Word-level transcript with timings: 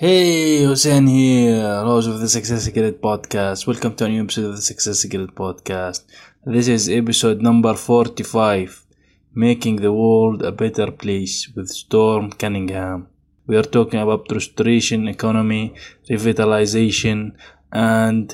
Hey, 0.00 0.62
Hussein 0.62 1.08
here, 1.08 1.82
host 1.82 2.06
of 2.06 2.20
the 2.20 2.28
Success 2.28 2.62
Secret 2.66 3.02
Podcast. 3.02 3.66
Welcome 3.66 3.96
to 3.96 4.04
a 4.04 4.08
new 4.08 4.22
episode 4.22 4.44
of 4.44 4.54
the 4.54 4.62
Success 4.62 5.00
Secret 5.00 5.34
Podcast. 5.34 6.04
This 6.44 6.68
is 6.68 6.88
episode 6.88 7.42
number 7.42 7.74
45 7.74 8.86
Making 9.34 9.74
the 9.82 9.92
World 9.92 10.42
a 10.42 10.52
Better 10.52 10.92
Place 10.92 11.48
with 11.56 11.68
Storm 11.68 12.30
Cunningham. 12.30 13.08
We 13.48 13.56
are 13.56 13.64
talking 13.64 13.98
about 13.98 14.30
restoration, 14.30 15.08
economy, 15.08 15.74
revitalization, 16.08 17.32
and 17.72 18.32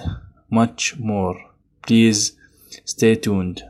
much 0.50 0.98
more. 0.98 1.36
Please 1.80 2.32
stay 2.84 3.14
tuned. 3.14 3.62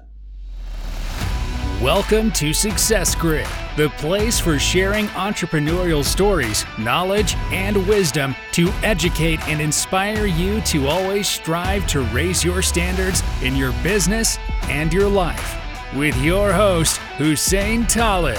Welcome 1.80 2.32
to 2.32 2.52
Success 2.52 3.14
Grid, 3.14 3.46
the 3.77 3.88
place 3.91 4.38
for 4.38 4.56
sharing 4.56 5.06
entrepreneurial 5.09 6.04
stories, 6.04 6.64
knowledge, 6.79 7.34
and 7.50 7.77
wisdom 7.88 8.34
to 8.52 8.68
educate 8.84 9.41
and 9.48 9.61
inspire 9.61 10.27
you 10.27 10.60
to 10.60 10.87
always 10.87 11.27
strive 11.27 11.84
to 11.88 12.02
raise 12.14 12.45
your 12.45 12.62
standards 12.62 13.23
in 13.42 13.56
your 13.56 13.73
business 13.83 14.38
and 14.64 14.92
your 14.92 15.09
life. 15.09 15.59
With 15.97 16.16
your 16.23 16.52
host, 16.52 16.98
Hussein 17.19 17.87
Talib. 17.87 18.38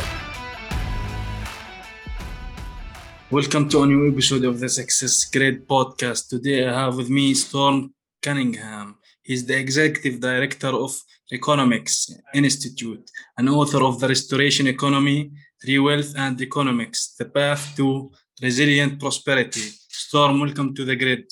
Welcome 3.29 3.67
to 3.69 3.83
a 3.83 3.85
new 3.85 4.09
episode 4.09 4.45
of 4.45 4.59
the 4.61 4.69
Success 4.69 5.25
Grid 5.25 5.67
Podcast. 5.67 6.29
Today 6.29 6.65
I 6.65 6.71
have 6.71 6.95
with 6.95 7.09
me 7.09 7.33
Storm 7.33 7.94
Cunningham. 8.25 8.87
He's 9.21 9.43
the 9.45 9.57
Executive 9.65 10.15
Director 10.19 10.71
of 10.85 10.91
Reconomics 11.33 11.95
Institute, 12.33 13.05
an 13.37 13.47
author 13.49 13.81
of 13.83 13.99
The 13.99 14.07
Restoration 14.15 14.65
Economy, 14.75 15.31
Re-Wealth 15.67 16.11
and 16.23 16.33
Reconomics, 16.37 16.99
The 17.19 17.25
Path 17.25 17.63
to 17.77 18.11
Resilient 18.41 18.99
Prosperity. 18.99 19.67
Storm, 20.05 20.39
welcome 20.39 20.73
to 20.77 20.83
the 20.89 20.95
grid. 20.95 21.23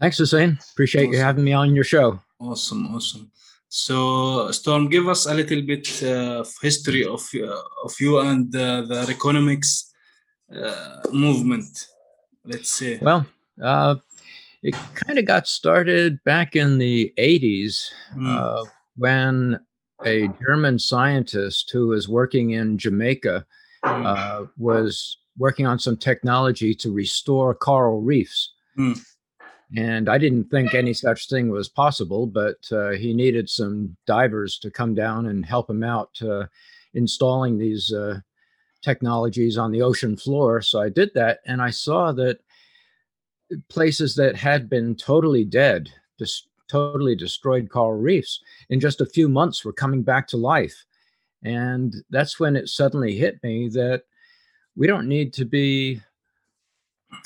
Thanks, 0.00 0.18
Hussein. 0.18 0.58
Appreciate 0.72 1.08
Awesome. 1.08 1.14
you 1.14 1.20
having 1.28 1.44
me 1.44 1.52
on 1.52 1.74
your 1.74 1.88
show. 1.94 2.20
Awesome, 2.40 2.82
awesome. 2.94 3.30
So, 3.68 4.50
Storm, 4.50 4.88
give 4.88 5.06
us 5.08 5.26
a 5.26 5.34
little 5.40 5.62
bit 5.62 5.86
uh, 6.02 6.40
of 6.42 6.48
history 6.62 7.04
of, 7.04 7.22
uh, 7.34 7.86
of 7.86 7.92
you 8.00 8.18
and 8.20 8.54
uh, 8.56 8.82
the 8.90 9.00
Reconomics 9.12 9.70
uh, 10.56 11.02
movement, 11.12 11.86
let's 12.44 12.70
say. 12.70 12.98
Well, 13.00 13.26
uh, 13.62 13.96
it 14.62 14.74
kind 14.94 15.18
of 15.18 15.24
got 15.24 15.46
started 15.48 16.22
back 16.24 16.54
in 16.54 16.78
the 16.78 17.12
80s 17.18 17.90
Mm, 18.14 18.36
uh, 18.36 18.64
when 18.96 19.60
a 20.04 20.28
German 20.46 20.78
scientist 20.78 21.70
who 21.72 21.88
was 21.88 22.08
working 22.08 22.50
in 22.50 22.78
Jamaica 22.78 23.46
mm, 23.84 24.06
uh, 24.06 24.46
was 24.58 25.18
working 25.38 25.66
on 25.66 25.78
some 25.78 25.96
technology 25.96 26.74
to 26.74 26.92
restore 26.92 27.54
coral 27.54 28.00
reefs. 28.00 28.52
Mm. 28.78 29.00
And 29.76 30.08
I 30.08 30.18
didn't 30.18 30.50
think 30.50 30.74
any 30.74 30.92
such 30.92 31.28
thing 31.28 31.48
was 31.48 31.68
possible, 31.68 32.26
but 32.26 32.56
uh, 32.72 32.90
he 32.90 33.14
needed 33.14 33.48
some 33.48 33.96
divers 34.06 34.58
to 34.58 34.70
come 34.70 34.94
down 34.94 35.26
and 35.26 35.46
help 35.46 35.70
him 35.70 35.84
out 35.84 36.20
uh, 36.22 36.46
installing 36.94 37.56
these 37.56 37.92
uh, 37.92 38.18
technologies 38.82 39.56
on 39.56 39.70
the 39.70 39.82
ocean 39.82 40.16
floor. 40.16 40.60
So 40.60 40.80
I 40.80 40.88
did 40.88 41.10
that, 41.14 41.38
and 41.46 41.62
I 41.62 41.70
saw 41.70 42.10
that 42.12 42.40
places 43.68 44.14
that 44.16 44.36
had 44.36 44.68
been 44.68 44.94
totally 44.94 45.44
dead, 45.44 45.90
just 46.18 46.48
totally 46.68 47.16
destroyed 47.16 47.68
coral 47.68 48.00
reefs, 48.00 48.40
in 48.68 48.80
just 48.80 49.00
a 49.00 49.06
few 49.06 49.28
months 49.28 49.64
were 49.64 49.72
coming 49.72 50.02
back 50.02 50.26
to 50.28 50.36
life. 50.36 50.84
And 51.42 51.94
that's 52.10 52.38
when 52.38 52.54
it 52.54 52.68
suddenly 52.68 53.16
hit 53.16 53.42
me 53.42 53.68
that 53.70 54.04
we 54.76 54.86
don't 54.86 55.08
need 55.08 55.32
to 55.34 55.44
be 55.44 56.00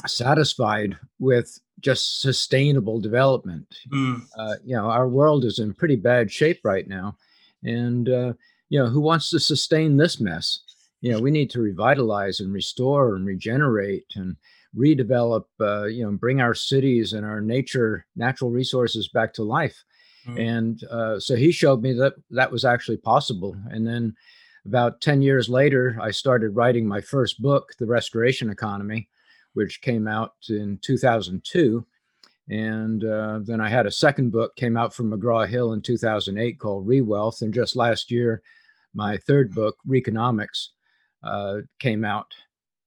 satisfied 0.07 0.97
with 1.19 1.61
just 1.81 2.21
sustainable 2.21 3.01
development. 3.01 3.67
mm, 3.93 4.23
Uh, 4.39 4.55
you 4.65 4.75
know, 4.75 4.87
our 4.87 5.09
world 5.09 5.45
is 5.45 5.59
in 5.59 5.75
pretty 5.75 5.97
bad 5.97 6.31
shape 6.33 6.61
right 6.65 6.89
now. 6.89 7.17
And, 7.65 8.09
uh, 8.09 8.33
you 8.71 8.79
know, 8.79 8.87
who 8.87 9.01
wants 9.01 9.29
to 9.31 9.41
sustain 9.41 9.97
this 9.97 10.21
mess? 10.21 10.61
You 11.01 11.13
know, 11.13 11.21
we 11.21 11.31
need 11.31 11.51
to 11.51 11.61
revitalize 11.61 12.41
and 12.41 12.53
restore 12.53 13.15
and 13.15 13.27
regenerate 13.27 14.07
and 14.15 14.37
redevelop, 14.77 15.45
uh, 15.61 15.85
you 15.85 16.05
know, 16.05 16.13
bring 16.13 16.41
our 16.41 16.55
cities 16.55 17.13
and 17.13 17.25
our 17.25 17.41
nature, 17.41 18.07
natural 18.17 18.51
resources 18.51 19.09
back 19.09 19.33
to 19.35 19.43
life. 19.43 19.85
mm. 20.27 20.39
And 20.39 20.83
uh, 20.85 21.21
so 21.21 21.37
he 21.37 21.53
showed 21.53 21.83
me 21.83 21.93
that 21.95 22.15
that 22.31 22.51
was 22.51 22.65
actually 22.65 22.97
possible. 22.99 23.57
And 23.71 23.87
then 23.87 24.15
about 24.67 25.01
10 25.01 25.23
years 25.23 25.49
later, 25.49 25.97
I 26.01 26.11
started 26.11 26.57
writing 26.57 26.87
my 26.87 27.01
first 27.01 27.41
book, 27.41 27.73
The 27.79 27.87
Restoration 27.87 28.51
Economy, 28.51 29.09
which 29.53 29.83
came 29.83 30.09
out 30.09 30.33
in 30.49 30.79
2002. 30.83 31.87
And 32.51 33.05
uh, 33.05 33.41
then 33.43 33.61
I 33.61 33.69
had 33.69 33.87
a 33.87 33.91
second 33.91 34.31
book 34.31 34.55
came 34.57 34.77
out 34.77 34.93
from 34.93 35.11
McGraw 35.11 35.49
Hill 35.49 35.73
in 35.73 35.81
2008 35.81 36.59
called 36.59 36.87
Rewealth. 36.87 37.43
And 37.43 37.55
just 37.55 37.77
last 37.77 38.11
year, 38.11 38.43
my 38.95 39.17
third 39.19 39.55
book, 39.55 39.77
Reconomics, 39.89 40.69
uh, 41.23 41.59
came 41.79 42.05
out. 42.05 42.27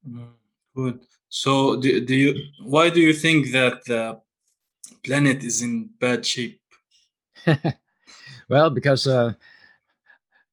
Mm, 0.08 0.30
Good. 0.76 1.00
So, 1.30 1.80
do, 1.80 2.00
do 2.06 2.16
you? 2.16 2.36
Why 2.64 2.90
do 2.90 3.02
you 3.02 3.14
think 3.14 3.52
that 3.52 3.86
the 3.86 4.20
planet 5.04 5.44
is 5.44 5.62
in 5.62 5.90
bad 6.00 6.26
shape? 6.26 6.62
well, 8.50 8.70
because 8.70 9.08
uh, 9.08 9.34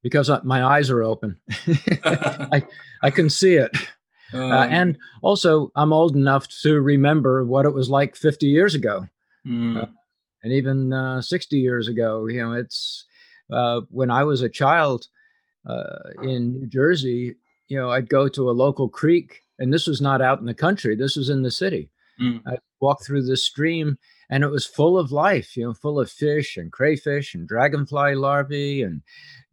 because 0.03 0.29
uh, 0.31 0.41
my 0.45 0.65
eyes 0.65 0.91
are 0.91 1.03
open, 1.03 1.37
I 2.05 2.63
I 3.03 3.11
can 3.11 3.31
see 3.31 3.55
it. 3.55 3.71
Uh, 4.33 4.39
Um, 4.39 4.73
and 4.73 4.99
also, 5.23 5.71
I'm 5.77 5.93
old 5.93 6.17
enough 6.17 6.49
to 6.63 6.81
remember 6.81 7.45
what 7.45 7.67
it 7.67 7.75
was 7.75 7.89
like 7.89 8.17
50 8.17 8.47
years 8.47 8.75
ago, 8.75 9.07
mm, 9.47 9.81
uh, 9.81 9.87
and 10.43 10.53
even 10.53 10.93
uh, 10.93 11.23
60 11.23 11.57
years 11.57 11.87
ago. 11.87 12.27
You 12.27 12.43
know, 12.43 12.53
it's 12.55 13.05
uh, 13.53 13.83
when 13.91 14.11
I 14.11 14.25
was 14.25 14.43
a 14.43 14.49
child 14.49 15.07
uh, 15.67 16.11
in 16.23 16.55
New 16.55 16.67
Jersey. 16.67 17.37
You 17.69 17.79
know, 17.79 17.91
I'd 17.91 18.09
go 18.09 18.27
to 18.29 18.51
a 18.51 18.59
local 18.65 18.89
creek, 18.89 19.44
and 19.59 19.73
this 19.73 19.87
was 19.87 20.01
not 20.01 20.21
out 20.23 20.41
in 20.41 20.47
the 20.47 20.55
country. 20.55 20.97
This 20.97 21.17
was 21.17 21.31
in 21.31 21.43
the 21.43 21.51
city. 21.51 21.91
mm, 22.21 22.41
i 22.47 22.57
walked 22.81 23.05
through 23.07 23.25
the 23.25 23.37
stream, 23.37 23.99
and 24.31 24.45
it 24.45 24.51
was 24.51 24.67
full 24.67 24.99
of 24.99 25.13
life. 25.13 25.57
You 25.57 25.65
know, 25.65 25.75
full 25.75 25.99
of 26.01 26.11
fish 26.11 26.57
and 26.57 26.71
crayfish 26.71 27.35
and 27.35 27.49
dragonfly 27.49 28.15
larvae 28.15 28.83
and 28.83 29.03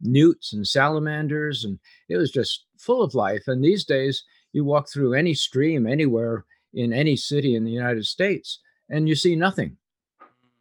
newts 0.00 0.52
and 0.52 0.66
salamanders, 0.66 1.64
and 1.64 1.78
it 2.08 2.16
was 2.16 2.30
just 2.30 2.64
full 2.78 3.02
of 3.02 3.14
life. 3.14 3.44
And 3.46 3.64
these 3.64 3.84
days, 3.84 4.24
you 4.52 4.64
walk 4.64 4.88
through 4.88 5.14
any 5.14 5.34
stream 5.34 5.86
anywhere 5.86 6.44
in 6.74 6.92
any 6.92 7.16
city 7.16 7.54
in 7.54 7.64
the 7.64 7.70
United 7.70 8.06
States, 8.06 8.58
and 8.90 9.08
you 9.08 9.14
see 9.14 9.36
nothing. 9.36 9.76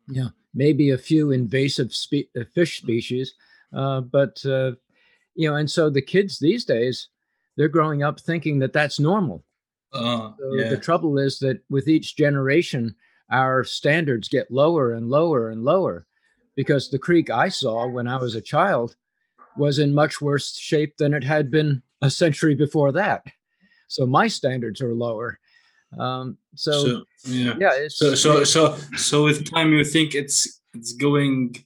Yeah, 0.07 0.29
maybe 0.53 0.89
a 0.91 0.97
few 0.97 1.31
invasive 1.31 1.93
spe- 1.93 2.29
uh, 2.39 2.43
fish 2.53 2.77
species, 2.81 3.33
uh, 3.73 4.01
but 4.01 4.43
uh, 4.45 4.73
you 5.35 5.49
know, 5.49 5.55
and 5.55 5.69
so 5.69 5.89
the 5.89 6.01
kids 6.01 6.39
these 6.39 6.65
days, 6.65 7.07
they're 7.57 7.67
growing 7.67 8.03
up 8.03 8.19
thinking 8.19 8.59
that 8.59 8.73
that's 8.73 8.99
normal. 8.99 9.43
uh, 9.93 10.31
So 10.37 10.53
yeah. 10.55 10.69
the 10.69 10.77
trouble 10.77 11.17
is 11.17 11.39
that 11.39 11.61
with 11.69 11.87
each 11.87 12.15
generation, 12.15 12.95
our 13.29 13.63
standards 13.63 14.27
get 14.27 14.51
lower 14.51 14.93
and 14.93 15.09
lower 15.09 15.49
and 15.49 15.63
lower 15.63 16.05
because 16.55 16.89
the 16.89 16.99
creek 16.99 17.29
I 17.29 17.49
saw 17.49 17.87
when 17.87 18.07
I 18.07 18.17
was 18.17 18.35
a 18.35 18.41
child 18.41 18.95
was 19.57 19.79
in 19.79 19.93
much 19.93 20.21
worse 20.21 20.57
shape 20.57 20.97
than 20.97 21.13
it 21.13 21.23
had 21.23 21.51
been 21.51 21.81
a 22.01 22.09
century 22.09 22.55
before 22.55 22.91
that. 22.93 23.25
So 23.87 24.05
my 24.05 24.27
standards 24.27 24.81
are 24.81 24.93
lower. 24.93 25.39
Um, 25.97 26.37
so, 26.55 26.71
So, 26.71 27.03
yeah. 27.25 27.55
yeah, 27.59 27.71
it's 27.73 27.97
So, 27.97 28.15
so, 28.15 28.43
so, 28.43 28.77
so, 28.95 29.23
with 29.25 29.49
time, 29.51 29.73
you 29.73 29.83
think 29.83 30.15
it's 30.15 30.61
it's 30.73 30.93
going 30.93 31.57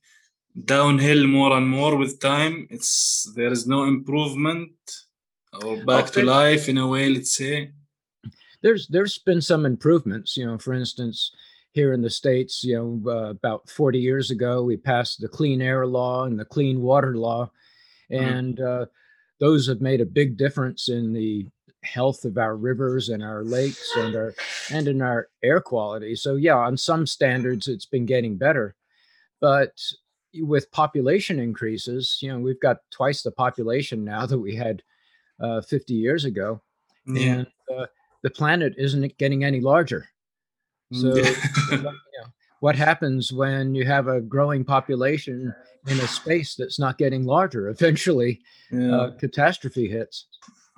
downhill 0.66 1.28
more 1.28 1.56
and 1.56 1.68
more 1.70 1.96
with 1.96 2.20
time. 2.20 2.68
It's 2.72 3.32
there 3.36 3.52
is 3.52 3.68
no 3.68 3.84
improvement 3.84 4.72
or 5.64 5.84
back 5.86 6.08
to 6.12 6.24
life 6.24 6.68
in 6.70 6.78
a 6.78 6.88
way. 6.88 7.10
Let's 7.10 7.36
say. 7.36 7.72
there's 8.62 8.88
there's 8.88 9.18
been 9.20 9.42
some 9.42 9.66
improvements. 9.66 10.36
You 10.38 10.46
know, 10.46 10.58
for 10.58 10.74
instance, 10.74 11.32
here 11.72 11.94
in 11.94 12.02
the 12.02 12.10
states, 12.10 12.64
you 12.64 12.76
know, 12.76 13.12
uh, 13.12 13.30
about 13.32 13.70
40 13.70 14.00
years 14.00 14.32
ago, 14.32 14.64
we 14.64 14.78
passed 14.78 15.22
the 15.22 15.28
Clean 15.28 15.62
Air 15.62 15.86
Law 15.86 16.26
and 16.26 16.40
the 16.40 16.46
Clean 16.46 16.82
Water 16.82 17.16
Law, 17.18 17.52
Mhm. 18.12 18.22
and 18.22 18.60
uh, 18.62 18.86
those 19.40 19.68
have 19.68 19.82
made 19.82 20.02
a 20.02 20.06
big 20.06 20.38
difference 20.38 20.88
in 20.90 21.14
the 21.14 21.48
health 21.84 22.26
of 22.26 22.38
our 22.38 22.56
rivers 22.58 23.10
and 23.10 23.22
our 23.22 23.44
lakes 23.44 23.92
and 23.98 24.16
our 24.16 24.34
and 24.72 24.88
in 24.88 25.02
our 25.02 25.28
air 25.44 25.60
quality. 25.62 26.16
So 26.16 26.36
yeah, 26.36 26.56
on 26.58 26.78
some 26.78 27.06
standards, 27.06 27.68
it's 27.68 27.86
been 27.86 28.06
getting 28.08 28.38
better, 28.38 28.76
but 29.40 29.80
with 30.38 30.72
population 30.72 31.40
increases, 31.40 32.18
you 32.22 32.30
know, 32.30 32.40
we've 32.40 32.60
got 32.60 32.78
twice 32.92 33.22
the 33.22 33.32
population 33.32 34.04
now 34.04 34.26
that 34.32 34.40
we 34.40 34.56
had 34.56 34.82
uh, 35.40 35.62
50 35.62 35.94
years 35.94 36.26
ago 36.26 36.62
Yeah. 37.06 37.34
and 37.34 37.48
uh, 37.74 37.86
the 38.24 38.30
planet 38.30 38.74
isn't 38.78 39.18
getting 39.18 39.44
any 39.44 39.62
larger. 39.62 40.08
So, 40.92 41.10
what, 41.10 41.38
you 41.72 41.78
know, 41.84 41.92
what 42.60 42.76
happens 42.76 43.32
when 43.32 43.76
you 43.76 43.86
have 43.86 44.08
a 44.08 44.22
growing 44.22 44.64
population 44.64 45.54
in 45.88 46.00
a 46.00 46.08
space 46.08 46.56
that's 46.56 46.80
not 46.80 46.98
getting 46.98 47.26
larger? 47.26 47.70
Eventually, 47.70 48.42
yeah. 48.72 48.96
uh, 48.96 49.12
catastrophe 49.18 49.88
hits. 49.88 50.28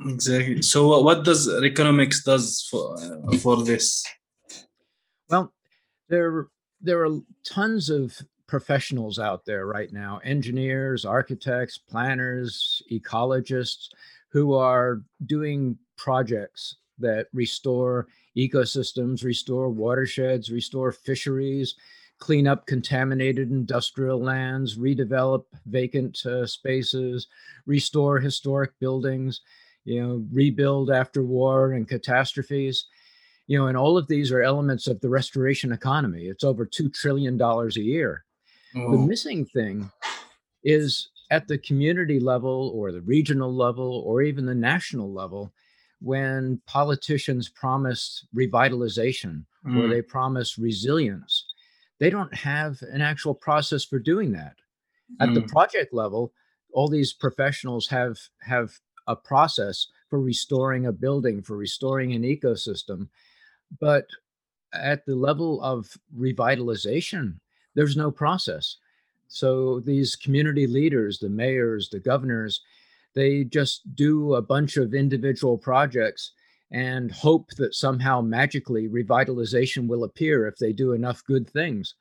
Exactly. 0.06 0.62
So, 0.62 1.02
what 1.02 1.24
does 1.24 1.48
Reconomics 1.48 2.24
does 2.24 2.68
for 2.70 2.98
uh, 3.00 3.38
for 3.38 3.64
this? 3.64 4.06
Well, 5.30 5.54
there 6.10 6.48
there 6.82 7.06
are 7.06 7.20
tons 7.46 7.90
of 7.90 8.18
professionals 8.48 9.20
out 9.20 9.46
there 9.46 9.66
right 9.66 9.92
now 9.92 10.20
engineers, 10.24 11.06
architects, 11.06 11.78
planners, 11.78 12.82
ecologists 12.92 13.90
who 14.30 14.54
are 14.54 15.02
doing 15.26 15.78
projects 15.98 16.76
that 17.00 17.28
restore 17.34 18.08
ecosystems, 18.38 19.24
restore 19.24 19.70
watersheds, 19.70 20.52
restore 20.52 20.92
fisheries, 20.92 21.76
clean 22.20 22.48
up 22.48 22.66
contaminated 22.66 23.52
industrial 23.52 24.22
lands, 24.22 24.78
redevelop 24.78 25.44
vacant 25.66 26.26
uh, 26.26 26.46
spaces, 26.46 27.28
restore 27.66 28.20
historic 28.20 28.72
buildings, 28.80 29.42
you 29.86 30.02
know, 30.02 30.26
rebuild 30.32 30.92
after 30.92 31.24
war 31.24 31.74
and 31.74 31.88
catastrophes. 31.88 32.88
You 33.46 33.58
know, 33.58 33.68
and 33.68 33.78
all 33.78 33.98
of 33.98 34.08
these 34.08 34.32
are 34.32 34.42
elements 34.42 34.88
of 34.88 35.00
the 35.00 35.10
restoration 35.10 35.72
economy. 35.72 36.24
It's 36.24 36.44
over 36.44 36.66
$2 36.66 36.94
trillion 36.94 37.42
a 37.42 37.70
year. 37.76 38.26
Oh. 38.76 38.92
The 38.92 38.98
missing 38.98 39.46
thing 39.46 39.90
is 40.64 41.10
at 41.30 41.48
the 41.48 41.58
community 41.58 42.20
level 42.20 42.72
or 42.74 42.92
the 42.92 43.02
regional 43.02 43.54
level 43.54 44.04
or 44.06 44.22
even 44.22 44.46
the 44.46 44.56
national 44.56 45.12
level 45.12 45.52
when 46.00 46.62
politicians 46.68 47.50
promise 47.50 48.26
revitalization 48.36 49.44
mm. 49.66 49.78
or 49.78 49.88
they 49.88 50.02
promise 50.02 50.58
resilience 50.58 51.46
they 52.00 52.10
don't 52.10 52.34
have 52.34 52.80
an 52.92 53.02
actual 53.02 53.34
process 53.34 53.84
for 53.84 54.00
doing 54.00 54.32
that 54.32 54.56
at 55.20 55.30
mm. 55.30 55.36
the 55.36 55.42
project 55.44 55.94
level 55.94 56.32
all 56.74 56.88
these 56.88 57.14
professionals 57.14 57.88
have 57.88 58.18
have 58.42 58.72
a 59.08 59.16
process 59.16 59.88
for 60.10 60.22
restoring 60.22 60.86
a 60.86 60.92
building 60.92 61.42
for 61.42 61.58
restoring 61.58 62.14
an 62.14 62.24
ecosystem 62.24 63.08
but 63.80 64.06
at 64.74 65.06
the 65.06 65.16
level 65.16 65.62
of 65.64 65.90
revitalization 66.18 67.40
there's 67.74 67.98
no 67.98 68.12
process 68.12 68.78
so 69.28 69.80
these 69.82 70.16
community 70.16 70.68
leaders 70.68 71.20
the 71.20 71.30
mayors 71.30 71.90
the 71.90 72.00
governors 72.00 72.62
they 73.16 73.44
just 73.44 73.96
do 73.96 74.36
a 74.36 74.42
bunch 74.42 74.78
of 74.78 74.94
individual 74.94 75.58
projects 75.58 76.34
and 76.72 77.12
hope 77.12 77.50
that 77.58 77.74
somehow 77.74 78.22
magically 78.22 78.88
revitalization 78.88 79.88
will 79.88 80.04
appear 80.04 80.48
if 80.48 80.58
they 80.58 80.74
do 80.74 80.92
enough 80.92 81.24
good 81.26 81.50
things. 81.50 81.96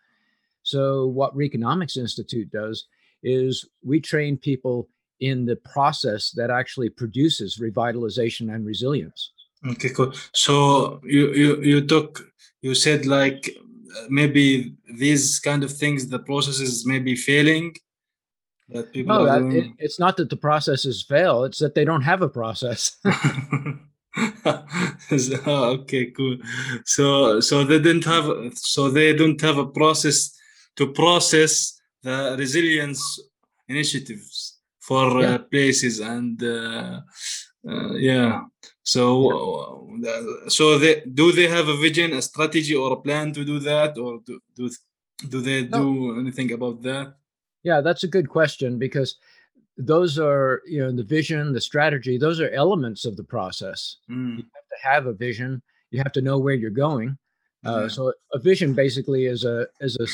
So, 0.63 1.07
what 1.07 1.37
Reconomics 1.37 1.97
Institute 1.97 2.51
does 2.51 2.87
is 3.23 3.67
we 3.85 4.01
train 4.01 4.37
people 4.37 4.89
in 5.21 5.47
the 5.47 5.57
process 5.57 6.33
that 6.33 6.51
actually 6.51 6.91
produces 6.91 7.59
revitalization 7.59 8.55
and 8.55 8.67
resilience. 8.67 9.33
Okay, 9.67 9.89
cool. 9.91 10.13
So 10.33 11.01
you 11.03 11.33
you 11.33 11.63
you 11.63 11.87
took 11.87 12.31
you 12.61 12.75
said 12.75 13.07
like 13.07 13.57
maybe 14.09 14.75
these 14.99 15.39
kind 15.39 15.65
of 15.65 15.73
things, 15.73 16.09
the 16.09 16.19
processes 16.19 16.87
may 16.87 16.99
be 16.99 17.17
failing, 17.17 17.75
that 18.69 18.93
people 18.93 19.17
no, 19.17 19.25
that, 19.27 19.55
it, 19.55 19.71
it's 19.79 20.01
not 20.01 20.17
that 20.17 20.31
the 20.31 20.37
processes 20.37 21.05
fail; 21.09 21.45
it's 21.45 21.59
that 21.59 21.75
they 21.75 21.85
don't 21.85 22.03
have 22.03 22.23
a 22.23 22.29
process. 22.29 22.97
okay, 25.47 26.07
cool. 26.07 26.39
So, 26.85 27.41
so 27.41 27.65
they 27.65 27.79
didn't 27.79 28.05
have, 28.05 28.31
so 28.55 28.91
they 28.91 29.15
don't 29.15 29.41
have 29.41 29.59
a 29.59 29.67
process 29.67 30.37
to 30.77 30.93
process 30.93 31.79
the 32.03 32.37
resilience 32.39 33.21
initiatives 33.69 34.59
for 34.81 35.19
uh, 35.19 35.21
yeah. 35.21 35.35
uh, 35.35 35.39
places 35.39 36.01
and 36.01 36.43
uh, 36.43 37.01
uh, 37.69 37.95
yeah. 37.95 38.43
So, 38.87 39.89
uh, 40.07 40.49
so 40.49 40.79
they 40.79 41.03
do 41.13 41.33
they 41.33 41.49
have 41.49 41.67
a 41.67 41.77
vision, 41.77 42.13
a 42.13 42.23
strategy, 42.23 42.75
or 42.75 42.93
a 42.93 43.01
plan 43.01 43.33
to 43.33 43.45
do 43.45 43.59
that, 43.59 43.99
or 43.99 44.21
do 44.25 44.39
do, 44.55 44.71
do 45.29 45.41
they 45.41 45.65
do 45.65 46.13
no. 46.13 46.21
anything 46.21 46.53
about 46.53 46.83
that? 46.83 47.15
Yeah, 47.65 47.81
that's 47.81 48.05
a 48.05 48.09
good 48.09 48.29
question 48.29 48.79
because 48.79 49.17
those 49.77 50.21
are, 50.21 50.63
you 50.67 50.81
know, 50.81 50.93
the 50.93 51.03
vision, 51.03 51.53
the 51.53 51.61
strategy, 51.61 52.17
those 52.17 52.41
are 52.41 52.51
elements 52.51 53.05
of 53.05 53.17
the 53.17 53.25
process. 53.25 53.97
Mm. 54.09 54.39
You 54.39 54.45
have 54.55 54.69
to 54.71 54.89
have 54.89 55.07
a 55.07 55.13
vision, 55.13 55.63
you 55.91 55.99
have 55.99 56.13
to 56.13 56.23
know 56.23 56.39
where 56.39 56.55
you're 56.55 56.71
going. 56.71 57.19
Uh, 57.67 57.83
yeah. 57.83 57.89
So 57.89 58.13
a 58.33 58.39
vision 58.39 58.73
basically 58.73 59.27
is 59.27 59.45
a 59.45 59.67
is 59.81 59.97
a 59.99 60.07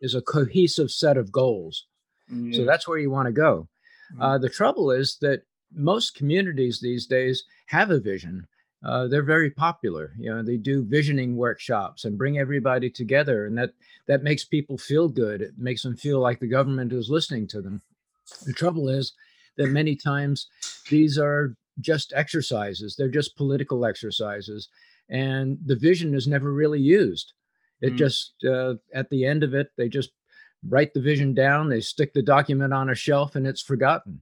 is 0.00 0.14
a 0.14 0.22
cohesive 0.22 0.90
set 0.90 1.18
of 1.18 1.30
goals. 1.30 1.86
Yeah. 2.30 2.56
So 2.56 2.64
that's 2.64 2.88
where 2.88 2.98
you 2.98 3.10
want 3.10 3.26
to 3.26 3.32
go. 3.32 3.68
Mm. 4.16 4.22
Uh, 4.22 4.38
the 4.38 4.48
trouble 4.48 4.90
is 4.90 5.18
that 5.20 5.42
most 5.74 6.14
communities 6.14 6.80
these 6.80 7.06
days 7.06 7.44
have 7.66 7.90
a 7.90 8.00
vision. 8.00 8.46
Uh, 8.84 9.06
they're 9.06 9.22
very 9.22 9.50
popular. 9.50 10.12
You 10.18 10.30
know, 10.30 10.42
they 10.42 10.58
do 10.58 10.84
visioning 10.84 11.36
workshops 11.36 12.04
and 12.04 12.18
bring 12.18 12.38
everybody 12.38 12.90
together, 12.90 13.46
and 13.46 13.56
that 13.56 13.72
that 14.06 14.22
makes 14.22 14.44
people 14.44 14.76
feel 14.76 15.08
good. 15.08 15.40
It 15.40 15.54
makes 15.56 15.82
them 15.82 15.96
feel 15.96 16.20
like 16.20 16.38
the 16.38 16.46
government 16.46 16.92
is 16.92 17.08
listening 17.08 17.46
to 17.48 17.62
them. 17.62 17.80
The 18.44 18.52
trouble 18.52 18.88
is 18.88 19.14
that 19.56 19.68
many 19.68 19.96
times 19.96 20.48
these 20.90 21.18
are 21.18 21.56
just 21.80 22.12
exercises. 22.14 22.94
They're 22.94 23.08
just 23.08 23.36
political 23.36 23.86
exercises, 23.86 24.68
and 25.08 25.58
the 25.64 25.76
vision 25.76 26.14
is 26.14 26.26
never 26.26 26.52
really 26.52 26.80
used. 26.80 27.32
It 27.80 27.94
mm. 27.94 27.96
just 27.96 28.34
uh, 28.44 28.74
at 28.92 29.08
the 29.08 29.24
end 29.24 29.42
of 29.42 29.54
it, 29.54 29.68
they 29.78 29.88
just 29.88 30.10
write 30.68 30.92
the 30.92 31.00
vision 31.00 31.32
down. 31.32 31.70
They 31.70 31.80
stick 31.80 32.12
the 32.12 32.22
document 32.22 32.74
on 32.74 32.90
a 32.90 32.94
shelf, 32.94 33.34
and 33.34 33.46
it's 33.46 33.62
forgotten. 33.62 34.20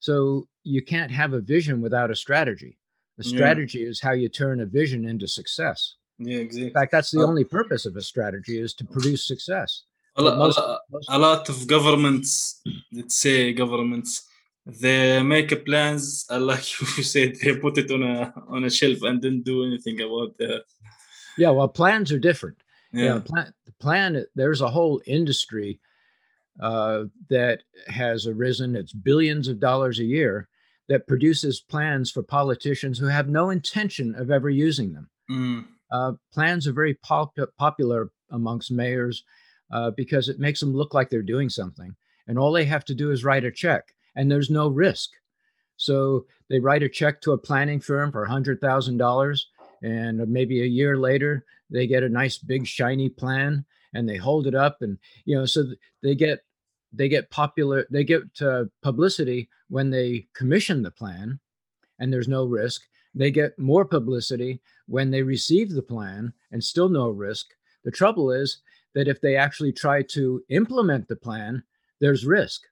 So 0.00 0.46
you 0.64 0.82
can't 0.82 1.10
have 1.10 1.32
a 1.32 1.40
vision 1.40 1.80
without 1.80 2.10
a 2.10 2.16
strategy. 2.16 2.78
The 3.16 3.24
strategy 3.24 3.80
yeah. 3.80 3.88
is 3.88 4.00
how 4.00 4.12
you 4.12 4.28
turn 4.28 4.60
a 4.60 4.66
vision 4.66 5.04
into 5.04 5.26
success. 5.26 5.94
Yeah, 6.18 6.38
exactly. 6.38 6.68
In 6.68 6.72
fact, 6.72 6.92
that's 6.92 7.10
the 7.10 7.20
uh, 7.20 7.26
only 7.26 7.44
purpose 7.44 7.84
of 7.84 7.96
a 7.96 8.02
strategy 8.02 8.60
is 8.60 8.74
to 8.74 8.84
produce 8.84 9.26
success. 9.26 9.82
A, 10.16 10.22
lot, 10.22 10.38
most, 10.38 10.58
a, 10.58 10.78
most 10.90 11.08
a 11.10 11.18
lot 11.18 11.48
of 11.48 11.66
governments, 11.66 12.60
let's 12.92 13.16
say 13.16 13.52
governments, 13.52 14.28
they 14.68 15.22
make 15.22 15.64
plans 15.64 16.26
uh, 16.30 16.38
like 16.50 16.80
you 16.80 17.02
said 17.02 17.34
they 17.36 17.56
put 17.56 17.78
it 17.78 17.90
on 17.90 18.02
a 18.02 18.32
on 18.48 18.64
a 18.64 18.70
shelf 18.70 19.02
and 19.02 19.22
didn't 19.22 19.44
do 19.44 19.64
anything 19.64 20.00
about 20.00 20.36
that 20.36 20.62
yeah 21.38 21.50
well 21.50 21.68
plans 21.68 22.12
are 22.12 22.18
different 22.18 22.58
yeah, 22.92 23.14
yeah 23.14 23.20
plan, 23.20 23.54
the 23.64 23.72
plan 23.80 24.24
there's 24.34 24.60
a 24.60 24.68
whole 24.68 25.00
industry 25.06 25.80
uh, 26.60 27.04
that 27.30 27.62
has 27.86 28.26
arisen 28.26 28.74
it's 28.74 28.92
billions 28.92 29.48
of 29.48 29.60
dollars 29.60 29.98
a 29.98 30.04
year 30.04 30.48
that 30.88 31.06
produces 31.06 31.60
plans 31.60 32.10
for 32.10 32.22
politicians 32.22 32.98
who 32.98 33.06
have 33.06 33.28
no 33.28 33.50
intention 33.50 34.14
of 34.14 34.30
ever 34.30 34.48
using 34.48 34.92
them. 34.92 35.10
Mm. 35.30 35.66
Uh, 35.90 36.12
plans 36.32 36.66
are 36.66 36.72
very 36.72 36.94
pop- 36.94 37.36
popular 37.58 38.10
amongst 38.30 38.70
mayors 38.70 39.24
uh, 39.70 39.90
because 39.96 40.28
it 40.28 40.38
makes 40.38 40.60
them 40.60 40.74
look 40.74 40.94
like 40.94 41.10
they're 41.10 41.22
doing 41.22 41.48
something. 41.48 41.94
And 42.26 42.38
all 42.38 42.52
they 42.52 42.64
have 42.64 42.84
to 42.86 42.94
do 42.94 43.10
is 43.10 43.24
write 43.24 43.44
a 43.44 43.50
check, 43.50 43.94
and 44.16 44.30
there's 44.30 44.50
no 44.50 44.68
risk. 44.68 45.10
So 45.76 46.26
they 46.50 46.58
write 46.58 46.82
a 46.82 46.88
check 46.88 47.20
to 47.22 47.32
a 47.32 47.38
planning 47.38 47.80
firm 47.80 48.10
for 48.12 48.26
$100,000, 48.26 49.40
and 49.82 50.28
maybe 50.28 50.62
a 50.62 50.66
year 50.66 50.98
later, 50.98 51.44
they 51.70 51.86
get 51.86 52.02
a 52.02 52.08
nice 52.08 52.38
big 52.38 52.66
shiny 52.66 53.08
plan 53.08 53.64
and 53.94 54.08
they 54.08 54.16
hold 54.16 54.46
it 54.46 54.54
up. 54.54 54.78
And, 54.80 54.98
you 55.24 55.36
know, 55.36 55.46
so 55.46 55.64
they 56.02 56.14
get 56.14 56.40
they 56.92 57.08
get 57.08 57.30
popular 57.30 57.86
they 57.90 58.04
get 58.04 58.22
uh, 58.40 58.64
publicity 58.82 59.48
when 59.68 59.90
they 59.90 60.26
commission 60.34 60.82
the 60.82 60.90
plan 60.90 61.38
and 61.98 62.12
there's 62.12 62.28
no 62.28 62.44
risk. 62.44 62.82
They 63.14 63.30
get 63.30 63.58
more 63.58 63.84
publicity 63.84 64.60
when 64.86 65.10
they 65.10 65.22
receive 65.22 65.70
the 65.70 65.82
plan 65.82 66.32
and 66.52 66.62
still 66.62 66.88
no 66.88 67.08
risk. 67.08 67.48
The 67.84 67.90
trouble 67.90 68.30
is 68.30 68.58
that 68.94 69.08
if 69.08 69.20
they 69.20 69.36
actually 69.36 69.72
try 69.72 70.02
to 70.02 70.42
implement 70.48 71.08
the 71.08 71.16
plan 71.16 71.62
there's 72.00 72.24
risk 72.24 72.62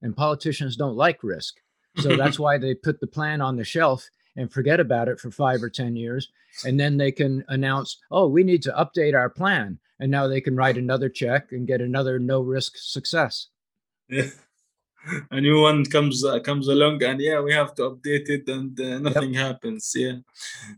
and 0.00 0.16
politicians 0.16 0.76
don't 0.76 0.96
like 0.96 1.22
risk. 1.22 1.56
So 1.96 2.16
that's 2.16 2.38
why 2.38 2.58
they 2.58 2.74
put 2.74 3.00
the 3.00 3.06
plan 3.06 3.40
on 3.40 3.56
the 3.56 3.64
shelf 3.64 4.08
and 4.36 4.52
forget 4.52 4.80
about 4.80 5.08
it 5.08 5.18
for 5.18 5.30
five 5.30 5.62
or 5.62 5.70
ten 5.70 5.96
years 5.96 6.30
and 6.64 6.78
then 6.78 6.96
they 6.96 7.10
can 7.10 7.44
announce 7.48 7.98
oh 8.10 8.26
we 8.26 8.42
need 8.42 8.62
to 8.62 8.72
update 8.72 9.14
our 9.14 9.30
plan 9.30 9.78
and 9.98 10.10
now 10.10 10.26
they 10.26 10.40
can 10.40 10.56
write 10.56 10.76
another 10.76 11.08
check 11.08 11.52
and 11.52 11.66
get 11.66 11.80
another 11.80 12.18
no 12.18 12.40
risk 12.40 12.74
success 12.76 13.48
yeah. 14.08 14.24
a 15.30 15.40
new 15.40 15.60
one 15.60 15.84
comes 15.84 16.24
uh, 16.24 16.38
comes 16.40 16.68
along 16.68 17.02
and 17.02 17.20
yeah 17.20 17.40
we 17.40 17.52
have 17.52 17.74
to 17.74 17.82
update 17.90 18.28
it 18.28 18.48
and 18.48 18.78
uh, 18.80 18.98
nothing 18.98 19.34
yep. 19.34 19.46
happens 19.46 19.92
yeah 19.94 20.16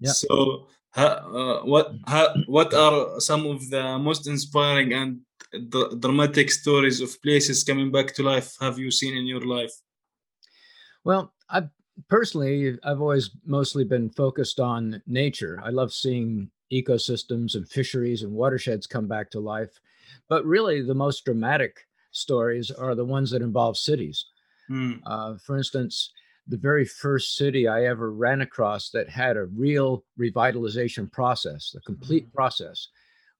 yep. 0.00 0.14
so 0.14 0.66
uh, 0.96 1.60
what 1.60 1.92
what 2.46 2.74
are 2.74 3.20
some 3.20 3.46
of 3.46 3.68
the 3.70 3.98
most 3.98 4.26
inspiring 4.26 4.92
and 4.92 5.20
dramatic 6.00 6.50
stories 6.50 7.00
of 7.00 7.20
places 7.22 7.64
coming 7.64 7.90
back 7.90 8.14
to 8.14 8.22
life 8.22 8.56
have 8.60 8.78
you 8.78 8.90
seen 8.90 9.16
in 9.16 9.26
your 9.26 9.40
life 9.40 9.72
well 11.04 11.32
i 11.48 11.62
personally 12.08 12.76
i've 12.84 13.00
always 13.00 13.30
mostly 13.44 13.84
been 13.84 14.10
focused 14.10 14.60
on 14.60 15.02
nature 15.06 15.60
i 15.64 15.70
love 15.70 15.92
seeing 15.92 16.50
ecosystems 16.72 17.54
and 17.54 17.66
fisheries 17.68 18.22
and 18.22 18.32
watersheds 18.32 18.86
come 18.86 19.08
back 19.08 19.30
to 19.30 19.40
life 19.40 19.80
but 20.28 20.44
really 20.44 20.82
the 20.82 20.94
most 20.94 21.24
dramatic 21.24 21.87
stories 22.10 22.70
are 22.70 22.94
the 22.94 23.04
ones 23.04 23.30
that 23.30 23.42
involve 23.42 23.76
cities. 23.76 24.26
Mm. 24.70 25.00
Uh, 25.06 25.36
for 25.44 25.56
instance, 25.56 26.12
the 26.46 26.56
very 26.56 26.84
first 26.84 27.36
city 27.36 27.68
I 27.68 27.84
ever 27.84 28.12
ran 28.12 28.40
across 28.40 28.90
that 28.90 29.08
had 29.08 29.36
a 29.36 29.44
real 29.44 30.04
revitalization 30.18 31.10
process, 31.12 31.70
the 31.72 31.80
complete 31.80 32.24
mm-hmm. 32.24 32.36
process, 32.36 32.88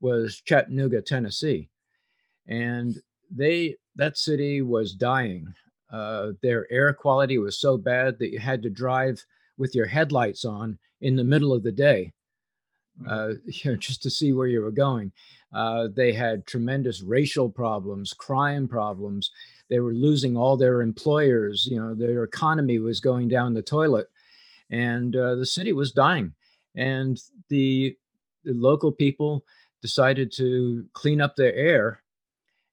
was 0.00 0.42
Chattanooga, 0.44 1.00
Tennessee. 1.02 1.68
And 2.46 2.96
they 3.30 3.76
that 3.96 4.16
city 4.16 4.62
was 4.62 4.94
dying. 4.94 5.52
Uh, 5.90 6.32
their 6.42 6.70
air 6.70 6.92
quality 6.92 7.38
was 7.38 7.58
so 7.58 7.76
bad 7.76 8.18
that 8.18 8.30
you 8.30 8.38
had 8.38 8.62
to 8.62 8.70
drive 8.70 9.24
with 9.56 9.74
your 9.74 9.86
headlights 9.86 10.44
on 10.44 10.78
in 11.00 11.16
the 11.16 11.24
middle 11.24 11.52
of 11.52 11.62
the 11.62 11.72
day. 11.72 12.12
Uh, 13.08 13.34
you 13.46 13.70
know, 13.70 13.76
just 13.76 14.02
to 14.02 14.10
see 14.10 14.32
where 14.32 14.46
you 14.46 14.60
were 14.60 14.70
going. 14.70 15.12
Uh, 15.52 15.88
they 15.94 16.12
had 16.12 16.46
tremendous 16.46 17.02
racial 17.02 17.48
problems, 17.48 18.12
crime 18.12 18.68
problems. 18.68 19.30
They 19.70 19.80
were 19.80 19.94
losing 19.94 20.36
all 20.36 20.56
their 20.56 20.82
employers. 20.82 21.66
You 21.66 21.80
know, 21.80 21.94
their 21.94 22.24
economy 22.24 22.78
was 22.78 23.00
going 23.00 23.28
down 23.28 23.54
the 23.54 23.62
toilet, 23.62 24.08
and 24.70 25.14
uh, 25.16 25.36
the 25.36 25.46
city 25.46 25.72
was 25.72 25.92
dying. 25.92 26.34
And 26.74 27.20
the, 27.48 27.96
the 28.44 28.52
local 28.52 28.92
people 28.92 29.44
decided 29.80 30.30
to 30.32 30.84
clean 30.92 31.20
up 31.20 31.36
their 31.36 31.54
air 31.54 32.02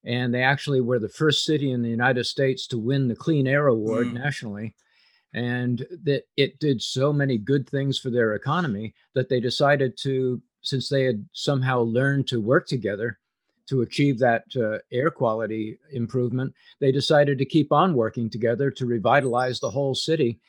and 0.06 0.34
they 0.34 0.44
actually 0.44 0.82
were 0.82 1.00
the 1.00 1.10
first 1.10 1.44
city 1.44 1.72
in 1.72 1.82
the 1.82 1.90
United 1.90 2.26
States 2.26 2.68
to 2.68 2.78
win 2.78 3.08
the 3.08 3.16
Clean 3.16 3.48
Air 3.48 3.68
Award 3.68 4.08
mm. 4.08 4.14
nationally. 4.14 4.76
And 5.36 5.86
that 6.06 6.24
it 6.38 6.60
did 6.60 6.82
so 6.82 7.12
many 7.12 7.38
good 7.38 7.70
things 7.70 8.00
for 8.00 8.10
their 8.10 8.36
economy 8.36 8.94
that 9.16 9.28
they 9.28 9.42
decided 9.42 9.98
to, 10.04 10.42
since 10.62 10.88
they 10.88 11.04
had 11.04 11.28
somehow 11.34 11.82
learned 11.82 12.28
to 12.28 12.40
work 12.40 12.68
together 12.68 13.20
to 13.68 13.82
achieve 13.82 14.18
that 14.20 14.46
uh, 14.56 14.78
air 14.96 15.12
quality 15.12 15.78
improvement, 15.92 16.54
they 16.80 16.92
decided 16.92 17.38
to 17.38 17.46
keep 17.46 17.74
on 17.74 17.96
working 17.96 18.30
together 18.30 18.72
to 18.72 18.86
revitalize 18.86 19.60
the 19.60 19.70
whole 19.70 19.94
city. 19.94 20.40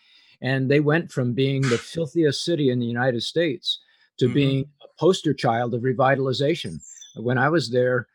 And 0.40 0.70
they 0.70 0.80
went 0.80 1.10
from 1.10 1.32
being 1.32 1.62
the 1.62 1.78
filthiest 1.94 2.44
city 2.44 2.70
in 2.70 2.78
the 2.78 2.86
United 2.86 3.24
States 3.24 3.80
to 4.18 4.26
mm-hmm. 4.26 4.34
being 4.34 4.64
a 4.84 5.00
poster 5.00 5.34
child 5.34 5.74
of 5.74 5.82
revitalization. 5.82 6.78
When 7.16 7.38
I 7.38 7.48
was 7.48 7.70
there, 7.70 8.06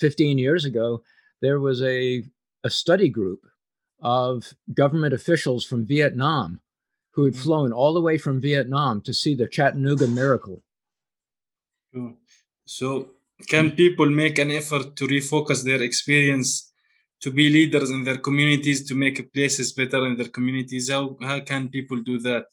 15 0.00 0.36
years 0.36 0.66
ago, 0.66 1.02
there 1.40 1.58
was 1.58 1.82
a, 1.82 2.22
a 2.64 2.70
study 2.70 3.08
group 3.08 3.40
of 4.00 4.54
government 4.74 5.14
officials 5.14 5.64
from 5.64 5.86
Vietnam 5.86 6.60
who 7.12 7.24
had 7.24 7.34
mm-hmm. 7.34 7.42
flown 7.42 7.72
all 7.72 7.94
the 7.94 8.00
way 8.00 8.18
from 8.18 8.40
Vietnam 8.40 9.00
to 9.02 9.12
see 9.12 9.34
the 9.34 9.48
Chattanooga 9.48 10.06
miracle. 10.06 10.62
So, 12.64 13.10
can 13.48 13.72
people 13.72 14.06
make 14.06 14.38
an 14.38 14.50
effort 14.50 14.94
to 14.96 15.06
refocus 15.06 15.64
their 15.64 15.82
experience 15.82 16.72
to 17.20 17.30
be 17.30 17.48
leaders 17.48 17.90
in 17.90 18.04
their 18.04 18.18
communities 18.18 18.86
to 18.88 18.94
make 18.94 19.32
places 19.32 19.72
better 19.72 20.06
in 20.06 20.16
their 20.16 20.28
communities? 20.28 20.90
How, 20.90 21.16
how 21.20 21.40
can 21.40 21.68
people 21.68 21.98
do 22.02 22.18
that? 22.20 22.46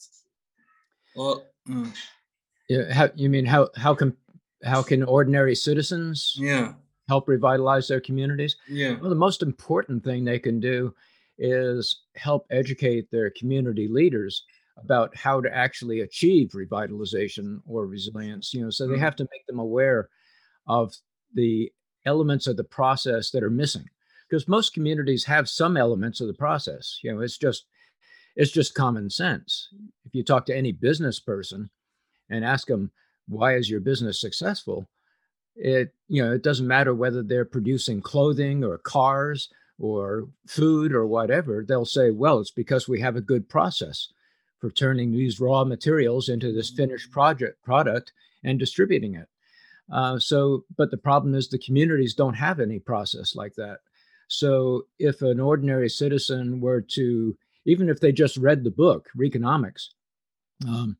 Or, 1.16 1.44
mm. 1.68 1.94
yeah, 2.70 2.94
how, 2.94 3.10
you 3.16 3.30
mean 3.30 3.46
how 3.46 3.70
how 3.75 3.94
can 3.94 4.16
how 4.64 4.82
can 4.82 5.04
ordinary 5.04 5.56
citizens 5.56 6.36
yeah 6.38 6.74
help 7.08 7.28
revitalize 7.28 7.88
their 7.88 8.02
communities. 8.02 8.56
Yeah. 8.68 8.96
Well, 9.00 9.10
the 9.10 9.16
most 9.16 9.42
important 9.42 10.04
thing 10.04 10.25
they 10.25 10.40
can 10.40 10.60
do 10.60 10.94
is 11.38 12.04
help 12.15 12.46
educate 12.50 13.10
their 13.12 13.32
community 13.32 13.88
leaders 13.88 14.44
about 14.77 15.15
how 15.15 15.39
to 15.42 15.56
actually 15.56 16.01
achieve 16.01 16.51
revitalization 16.51 17.60
or 17.65 17.86
resilience. 17.88 18.54
You 18.54 18.63
know, 18.63 18.70
so 18.70 18.88
they 18.88 18.94
mm-hmm. 18.94 19.04
have 19.04 19.15
to 19.18 19.27
make 19.32 19.46
them 19.48 19.60
aware 19.60 20.10
of 20.68 20.94
the 21.34 21.72
elements 22.06 22.48
of 22.48 22.58
the 22.58 22.63
process 22.63 23.32
that 23.32 23.44
are 23.44 23.50
missing 23.50 23.86
because 24.30 24.48
most 24.48 24.74
communities 24.74 25.25
have 25.25 25.50
some 25.50 25.77
elements 25.77 26.22
of 26.22 26.27
the 26.27 26.34
process 26.34 27.00
you 27.04 27.13
know 27.13 27.22
it's 27.22 27.38
just 27.38 27.65
it's 28.36 28.51
just 28.51 28.75
common 28.75 29.10
sense 29.10 29.70
if 30.06 30.13
you 30.13 30.24
talk 30.24 30.46
to 30.46 30.56
any 30.56 30.72
business 30.72 31.20
person 31.20 31.70
and 32.30 32.46
ask 32.46 32.68
them 32.68 32.92
why 33.27 33.56
is 33.56 33.70
your 33.70 33.80
business 33.80 34.20
successful 34.20 34.88
it 35.56 35.94
you 36.08 36.24
know 36.24 36.34
it 36.34 36.44
doesn't 36.44 36.68
matter 36.68 36.94
whether 36.94 37.24
they're 37.24 37.46
producing 37.46 38.01
clothing 38.01 38.63
or 38.63 38.77
cars 38.77 39.50
or 39.79 40.27
food 40.48 40.94
or 40.94 41.05
whatever 41.05 41.65
they'll 41.67 41.86
say 41.86 42.10
well 42.12 42.39
it's 42.39 42.51
because 42.51 42.88
we 42.88 43.00
have 43.00 43.15
a 43.15 43.22
good 43.22 43.48
process 43.50 44.10
for 44.65 44.72
turning 44.72 45.12
these 45.12 45.39
raw 45.39 45.63
materials 45.63 46.29
into 46.29 46.51
this 46.51 46.72
finished 46.72 47.12
project 47.12 47.62
product 47.63 48.13
and 48.44 48.58
distributing 48.58 49.13
it. 49.13 49.27
Uh, 49.91 50.17
so 50.17 50.63
but 50.75 50.89
the 50.89 50.98
problem 50.98 51.36
is 51.36 51.48
the 51.48 51.60
communities 51.60 52.15
don't 52.15 52.34
have 52.34 52.60
any 52.60 52.79
process 52.79 53.36
like 53.36 53.53
that. 53.55 53.77
So 54.27 54.88
if 54.98 55.22
an 55.22 55.39
ordinary 55.39 55.88
citizen 55.88 56.60
were 56.60 56.82
to 56.94 57.38
even 57.65 57.89
if 57.89 58.00
they 58.00 58.12
just 58.12 58.38
read 58.38 58.63
the 58.63 58.72
book 58.72 59.08
Reconomics 59.15 59.89
um, 60.67 60.98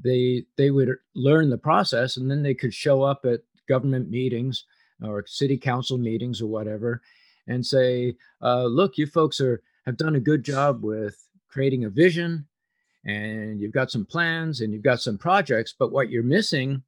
they 0.00 0.44
they 0.56 0.70
would 0.70 0.90
learn 1.14 1.50
the 1.50 1.58
process 1.58 2.16
and 2.16 2.30
then 2.30 2.44
they 2.44 2.54
could 2.54 2.72
show 2.72 3.02
up 3.02 3.24
at 3.24 3.40
government 3.68 4.10
meetings 4.10 4.64
or 5.02 5.24
city 5.26 5.56
council 5.56 5.98
meetings 5.98 6.40
or 6.40 6.46
whatever 6.46 7.02
and 7.46 7.64
say, 7.64 8.16
uh, 8.40 8.64
look, 8.64 8.98
you 8.98 9.06
folks 9.06 9.40
are 9.40 9.62
have 9.86 9.96
done 9.96 10.14
a 10.14 10.20
good 10.20 10.44
job 10.44 10.84
with 10.84 11.28
creating 11.48 11.84
a 11.84 11.90
vision 11.90 12.46
and 13.04 13.60
you've 13.60 13.72
got 13.72 13.90
some 13.90 14.04
plans 14.04 14.60
and 14.60 14.72
you've 14.72 14.82
got 14.82 15.00
some 15.00 15.18
projects, 15.18 15.74
but 15.76 15.92
what 15.92 16.10
you're 16.10 16.22
missing 16.22 16.82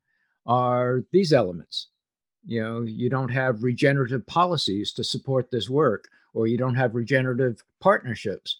are 0.47 1.05
these 1.13 1.33
elements. 1.33 1.89
You 2.47 2.63
know, 2.63 2.83
you 2.83 3.11
don't 3.11 3.31
have 3.31 3.63
regenerative 3.63 4.27
policies 4.27 4.93
to 4.93 5.05
support 5.05 5.51
this 5.51 5.69
work, 5.69 6.09
or 6.35 6.47
you 6.47 6.59
don't 6.59 6.75
have 6.75 6.95
regenerative 6.95 7.63
partnerships 7.81 8.59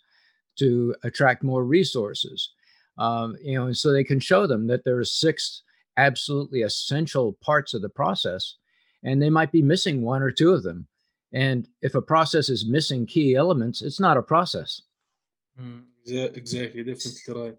to 0.57 0.95
attract 1.03 1.43
more 1.43 1.65
resources. 1.65 2.51
Um, 2.97 3.37
you 3.43 3.59
know, 3.59 3.67
and 3.67 3.77
so 3.77 3.93
they 3.93 4.05
can 4.05 4.21
show 4.21 4.47
them 4.47 4.67
that 4.69 4.85
there 4.85 4.99
are 4.99 5.05
six 5.05 5.63
absolutely 5.97 6.63
essential 6.63 7.35
parts 7.41 7.75
of 7.75 7.83
the 7.83 7.89
process, 7.89 8.57
and 9.03 9.21
they 9.21 9.31
might 9.31 9.53
be 9.53 9.63
missing 9.63 10.03
one 10.03 10.23
or 10.23 10.31
two 10.31 10.53
of 10.53 10.63
them. 10.63 10.89
And 11.35 11.69
if 11.83 11.97
a 11.97 12.01
process 12.01 12.49
is 12.49 12.65
missing 12.65 13.07
key 13.07 13.35
elements, 13.35 13.83
it's 13.83 13.99
not 13.99 14.17
a 14.17 14.23
process. 14.23 14.81
Mm, 15.61 15.83
exactly, 16.07 16.85
definitely 16.85 17.43
right. 17.43 17.57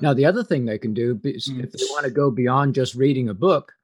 Now, 0.00 0.14
the 0.14 0.24
other 0.24 0.44
thing 0.44 0.64
they 0.64 0.78
can 0.78 0.94
do 0.94 1.20
is 1.24 1.48
mm. 1.48 1.62
if 1.62 1.72
they 1.72 1.84
want 1.90 2.04
to 2.04 2.10
go 2.10 2.30
beyond 2.30 2.74
just 2.74 2.94
reading 2.94 3.28
a 3.28 3.34
book, 3.34 3.74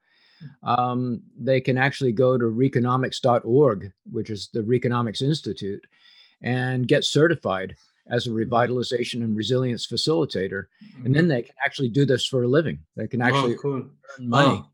um, 0.63 1.21
they 1.37 1.61
can 1.61 1.77
actually 1.77 2.13
go 2.13 2.37
to 2.37 2.45
reconomics.org, 2.45 3.91
which 4.11 4.29
is 4.29 4.49
the 4.53 4.61
Reconomics 4.61 5.21
Institute, 5.21 5.85
and 6.41 6.87
get 6.87 7.03
certified 7.03 7.75
as 8.09 8.25
a 8.25 8.29
mm-hmm. 8.29 8.53
revitalization 8.53 9.23
and 9.23 9.35
resilience 9.35 9.85
facilitator. 9.85 10.65
Mm-hmm. 10.83 11.05
And 11.05 11.15
then 11.15 11.23
mm-hmm. 11.23 11.29
they 11.29 11.41
can 11.43 11.55
actually 11.63 11.89
do 11.89 12.05
this 12.05 12.25
for 12.25 12.43
a 12.43 12.47
living. 12.47 12.79
They 12.95 13.07
can 13.07 13.21
actually 13.21 13.55
oh, 13.55 13.61
cool. 13.61 13.73
earn 13.73 13.89
money. 14.19 14.63
Oh. 14.63 14.67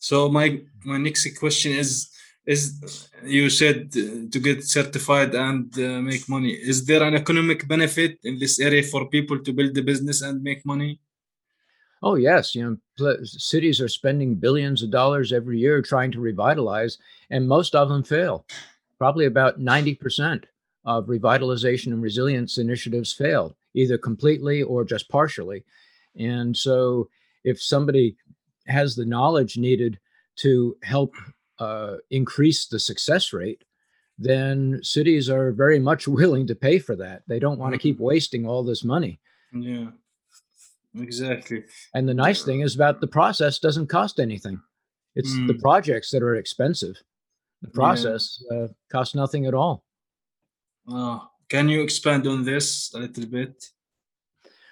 So 0.00 0.28
my 0.28 0.60
my 0.84 0.98
next 0.98 1.28
question 1.38 1.72
is 1.72 2.11
is 2.44 3.08
you 3.24 3.48
said 3.50 3.92
to 3.92 4.40
get 4.40 4.64
certified 4.64 5.34
and 5.34 5.72
uh, 5.78 6.00
make 6.00 6.28
money. 6.28 6.52
Is 6.52 6.84
there 6.84 7.02
an 7.02 7.14
economic 7.14 7.68
benefit 7.68 8.18
in 8.24 8.38
this 8.38 8.58
area 8.58 8.82
for 8.82 9.08
people 9.08 9.38
to 9.38 9.52
build 9.52 9.76
a 9.78 9.82
business 9.82 10.22
and 10.22 10.42
make 10.42 10.66
money? 10.66 11.00
Oh 12.02 12.16
yes. 12.16 12.54
You 12.54 12.80
know 12.98 13.16
cities 13.22 13.80
are 13.80 13.88
spending 13.88 14.34
billions 14.34 14.82
of 14.82 14.90
dollars 14.90 15.32
every 15.32 15.58
year 15.58 15.80
trying 15.80 16.10
to 16.12 16.20
revitalize 16.20 16.98
and 17.30 17.48
most 17.48 17.74
of 17.74 17.88
them 17.88 18.02
fail. 18.02 18.44
Probably 18.98 19.26
about 19.26 19.60
90% 19.60 20.44
of 20.84 21.06
revitalization 21.06 21.92
and 21.92 22.02
resilience 22.02 22.58
initiatives 22.58 23.12
failed, 23.12 23.54
either 23.74 23.98
completely 23.98 24.62
or 24.62 24.84
just 24.84 25.08
partially. 25.08 25.64
And 26.16 26.56
so, 26.56 27.08
if 27.44 27.60
somebody 27.60 28.16
has 28.66 28.94
the 28.94 29.04
knowledge 29.04 29.56
needed 29.56 29.98
to 30.36 30.76
help 30.82 31.14
uh, 31.58 31.96
increase 32.10 32.66
the 32.66 32.78
success 32.78 33.32
rate, 33.32 33.64
then 34.18 34.80
cities 34.82 35.28
are 35.28 35.52
very 35.52 35.78
much 35.78 36.08
willing 36.18 36.46
to 36.46 36.54
pay 36.54 36.78
for 36.78 36.96
that. 36.96 37.22
They 37.26 37.38
don't 37.38 37.58
want 37.58 37.72
to 37.72 37.78
keep 37.78 37.96
mm-hmm. 37.96 38.04
wasting 38.04 38.46
all 38.46 38.62
this 38.62 38.84
money. 38.84 39.20
Yeah, 39.52 39.88
exactly. 40.98 41.64
And 41.94 42.08
the 42.08 42.14
nice 42.14 42.42
thing 42.42 42.60
is 42.60 42.74
about 42.74 43.00
the 43.00 43.06
process 43.06 43.58
doesn't 43.58 43.88
cost 43.88 44.18
anything. 44.18 44.60
It's 45.14 45.34
mm. 45.34 45.46
the 45.46 45.54
projects 45.54 46.10
that 46.10 46.22
are 46.22 46.36
expensive. 46.36 46.96
The 47.60 47.68
process 47.68 48.42
yeah. 48.50 48.56
uh, 48.56 48.68
costs 48.90 49.14
nothing 49.14 49.46
at 49.46 49.54
all. 49.54 49.84
Uh, 50.90 51.20
can 51.48 51.68
you 51.68 51.82
expand 51.82 52.26
on 52.26 52.44
this 52.44 52.92
a 52.94 52.98
little 52.98 53.26
bit? 53.26 53.62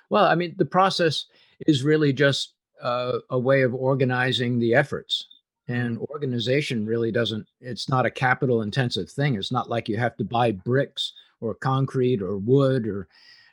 Well, 0.08 0.25
I 0.25 0.34
mean, 0.34 0.54
the 0.56 0.64
process 0.64 1.26
is 1.66 1.84
really 1.84 2.12
just 2.12 2.54
uh, 2.82 3.18
a 3.28 3.38
way 3.38 3.62
of 3.62 3.75
organizing 3.75 4.58
the 4.58 4.75
efforts. 4.75 5.26
And 5.71 5.97
mm-hmm. 5.97 6.12
organization 6.12 6.87
really 6.87 7.12
doesn't, 7.12 7.47
it's 7.61 7.89
not 7.89 8.07
a 8.07 8.11
capital 8.11 8.62
intensive 8.62 9.11
thing. 9.11 9.35
It's 9.35 9.53
not 9.53 9.71
like 9.71 9.89
you 9.89 9.97
have 9.97 10.17
to 10.17 10.25
buy 10.25 10.53
bricks 10.53 11.12
or 11.41 11.55
concrete 11.55 12.21
or 12.23 12.37
wood 12.37 12.87
or, 12.87 13.09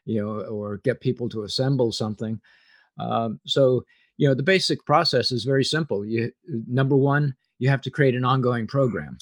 you 0.06 0.22
know, 0.22 0.42
or 0.42 0.78
get 0.78 1.02
people 1.02 1.30
to 1.30 1.44
assemble 1.44 1.92
something. 1.92 2.40
Um, 3.00 3.40
so, 3.46 3.84
you 4.18 4.28
know, 4.28 4.34
the 4.34 4.44
basic 4.44 4.86
process 4.86 5.32
is 5.32 5.44
very 5.44 5.64
simple. 5.64 6.06
You, 6.06 6.32
number 6.68 6.96
one, 6.96 7.36
you 7.60 7.70
have 7.70 7.82
to 7.82 7.92
create 7.92 8.16
an 8.16 8.26
ongoing 8.26 8.68
program. 8.68 9.18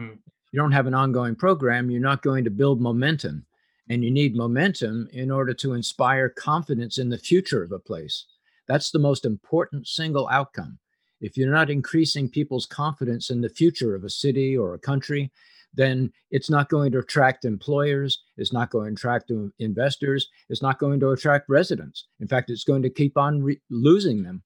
Mm 0.00 0.18
you 0.56 0.62
don't 0.62 0.72
have 0.72 0.86
an 0.86 0.94
ongoing 0.94 1.34
program, 1.34 1.90
you're 1.90 2.00
not 2.00 2.22
going 2.22 2.42
to 2.44 2.50
build 2.50 2.80
momentum. 2.80 3.44
and 3.88 4.02
you 4.02 4.10
need 4.10 4.34
momentum 4.34 5.06
in 5.12 5.30
order 5.30 5.54
to 5.54 5.74
inspire 5.74 6.28
confidence 6.28 6.98
in 6.98 7.10
the 7.10 7.18
future 7.18 7.62
of 7.62 7.70
a 7.70 7.78
place. 7.78 8.24
That's 8.66 8.90
the 8.90 8.98
most 8.98 9.24
important 9.24 9.86
single 9.86 10.26
outcome. 10.28 10.78
If 11.20 11.36
you're 11.36 11.52
not 11.52 11.70
increasing 11.70 12.28
people's 12.28 12.66
confidence 12.66 13.30
in 13.30 13.40
the 13.40 13.48
future 13.48 13.94
of 13.94 14.04
a 14.04 14.10
city 14.10 14.56
or 14.56 14.74
a 14.74 14.78
country, 14.78 15.30
then 15.74 16.10
it's 16.30 16.50
not 16.50 16.68
going 16.68 16.90
to 16.92 16.98
attract 16.98 17.44
employers, 17.44 18.22
it's 18.36 18.52
not 18.52 18.70
going 18.70 18.94
to 18.94 18.98
attract 18.98 19.32
investors, 19.58 20.28
it's 20.48 20.62
not 20.62 20.78
going 20.78 20.98
to 21.00 21.10
attract 21.10 21.48
residents. 21.48 22.06
In 22.20 22.28
fact, 22.28 22.50
it's 22.50 22.64
going 22.64 22.82
to 22.82 22.90
keep 22.90 23.16
on 23.16 23.42
re- 23.42 23.60
losing 23.70 24.22
them. 24.22 24.42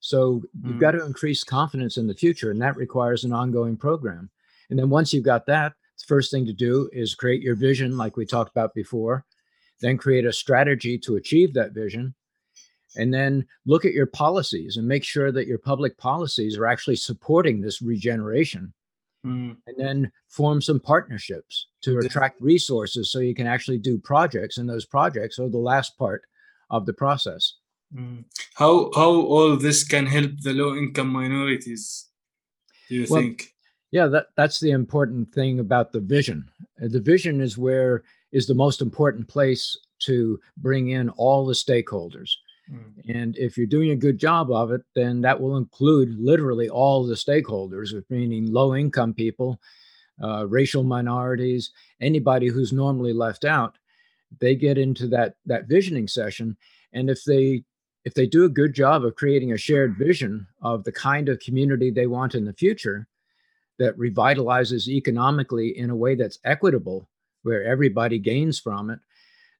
So 0.00 0.42
you've 0.62 0.76
mm. 0.76 0.80
got 0.80 0.92
to 0.92 1.04
increase 1.04 1.44
confidence 1.44 1.96
in 1.96 2.06
the 2.06 2.14
future, 2.14 2.50
and 2.50 2.60
that 2.60 2.76
requires 2.76 3.24
an 3.24 3.32
ongoing 3.32 3.76
program. 3.76 4.30
And 4.70 4.78
then 4.78 4.90
once 4.90 5.12
you've 5.12 5.24
got 5.24 5.46
that, 5.46 5.72
the 5.98 6.04
first 6.06 6.30
thing 6.30 6.46
to 6.46 6.52
do 6.52 6.90
is 6.92 7.14
create 7.14 7.42
your 7.42 7.54
vision, 7.54 7.96
like 7.96 8.16
we 8.16 8.26
talked 8.26 8.50
about 8.50 8.74
before, 8.74 9.24
then 9.80 9.96
create 9.96 10.26
a 10.26 10.32
strategy 10.32 10.98
to 10.98 11.16
achieve 11.16 11.54
that 11.54 11.72
vision, 11.72 12.14
and 12.96 13.12
then 13.12 13.46
look 13.66 13.84
at 13.84 13.92
your 13.92 14.06
policies 14.06 14.76
and 14.76 14.86
make 14.86 15.04
sure 15.04 15.32
that 15.32 15.46
your 15.46 15.58
public 15.58 15.96
policies 15.98 16.56
are 16.56 16.66
actually 16.66 16.96
supporting 16.96 17.60
this 17.60 17.82
regeneration. 17.82 18.72
Mm. 19.26 19.56
And 19.66 19.76
then 19.78 20.12
form 20.28 20.60
some 20.60 20.78
partnerships 20.78 21.68
to 21.82 21.98
attract 21.98 22.40
resources 22.42 23.10
so 23.10 23.20
you 23.20 23.34
can 23.34 23.46
actually 23.46 23.78
do 23.78 23.96
projects, 23.98 24.58
and 24.58 24.68
those 24.68 24.84
projects 24.84 25.38
are 25.38 25.48
the 25.48 25.56
last 25.56 25.96
part 25.96 26.22
of 26.68 26.84
the 26.84 26.92
process. 26.92 27.54
Mm. 27.96 28.24
How 28.54 28.90
how 28.94 29.10
all 29.10 29.56
this 29.56 29.82
can 29.82 30.06
help 30.06 30.32
the 30.42 30.52
low 30.52 30.76
income 30.76 31.08
minorities? 31.08 32.10
Do 32.88 32.96
you 32.96 33.06
well, 33.08 33.22
think? 33.22 33.54
yeah 33.94 34.08
that 34.08 34.26
that's 34.36 34.58
the 34.60 34.72
important 34.72 35.32
thing 35.32 35.60
about 35.60 35.92
the 35.92 36.00
vision 36.00 36.50
uh, 36.82 36.88
the 36.88 37.00
vision 37.00 37.40
is 37.40 37.56
where 37.56 38.02
is 38.32 38.46
the 38.46 38.60
most 38.64 38.82
important 38.82 39.26
place 39.28 39.78
to 40.00 40.38
bring 40.58 40.90
in 40.90 41.08
all 41.10 41.46
the 41.46 41.54
stakeholders 41.54 42.30
mm. 42.70 43.14
and 43.14 43.36
if 43.36 43.56
you're 43.56 43.66
doing 43.66 43.90
a 43.90 43.96
good 43.96 44.18
job 44.18 44.50
of 44.50 44.70
it 44.70 44.82
then 44.94 45.20
that 45.20 45.40
will 45.40 45.56
include 45.56 46.18
literally 46.18 46.68
all 46.68 47.06
the 47.06 47.14
stakeholders 47.14 47.92
meaning 48.10 48.52
low 48.52 48.74
income 48.74 49.14
people 49.14 49.60
uh, 50.22 50.46
racial 50.46 50.84
minorities 50.84 51.72
anybody 52.00 52.48
who's 52.48 52.72
normally 52.72 53.12
left 53.12 53.44
out 53.44 53.76
they 54.40 54.54
get 54.54 54.78
into 54.78 55.06
that 55.08 55.34
that 55.46 55.66
visioning 55.66 56.08
session 56.08 56.56
and 56.92 57.10
if 57.10 57.24
they 57.24 57.64
if 58.04 58.14
they 58.14 58.26
do 58.26 58.44
a 58.44 58.50
good 58.50 58.74
job 58.74 59.04
of 59.04 59.14
creating 59.14 59.52
a 59.52 59.58
shared 59.58 59.96
vision 59.96 60.46
of 60.62 60.84
the 60.84 60.92
kind 60.92 61.28
of 61.28 61.40
community 61.40 61.90
they 61.90 62.06
want 62.06 62.34
in 62.34 62.44
the 62.44 62.52
future 62.52 63.06
that 63.78 63.96
revitalizes 63.98 64.88
economically 64.88 65.76
in 65.76 65.90
a 65.90 65.96
way 65.96 66.14
that's 66.14 66.38
equitable, 66.44 67.08
where 67.42 67.64
everybody 67.64 68.18
gains 68.18 68.58
from 68.58 68.90
it, 68.90 69.00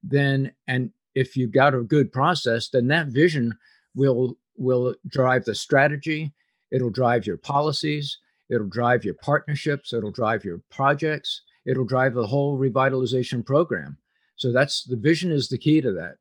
then 0.03 0.53
and 0.69 0.91
if 1.15 1.37
you've 1.37 1.53
got 1.53 1.75
a 1.75 1.83
good 1.83 2.13
process, 2.13 2.69
then 2.69 2.89
that 2.89 3.09
vision 3.09 3.57
will 3.95 4.37
will 4.57 4.95
drive 5.09 5.45
the 5.45 5.55
strategy, 5.55 6.33
it'll 6.71 6.91
drive 6.91 7.27
your 7.27 7.37
policies, 7.37 8.19
it'll 8.49 8.69
drive 8.69 9.05
your 9.05 9.15
partnerships, 9.15 9.93
it'll 9.93 10.11
drive 10.11 10.45
your 10.45 10.61
projects, 10.71 11.43
it'll 11.67 11.85
drive 11.85 12.15
the 12.15 12.27
whole 12.27 12.59
revitalization 12.59 13.45
program. 13.45 13.99
So 14.37 14.53
that's 14.53 14.85
the 14.85 14.97
vision 14.97 15.33
is 15.33 15.49
the 15.49 15.59
key 15.59 15.81
to 15.81 15.93
that. 15.93 16.17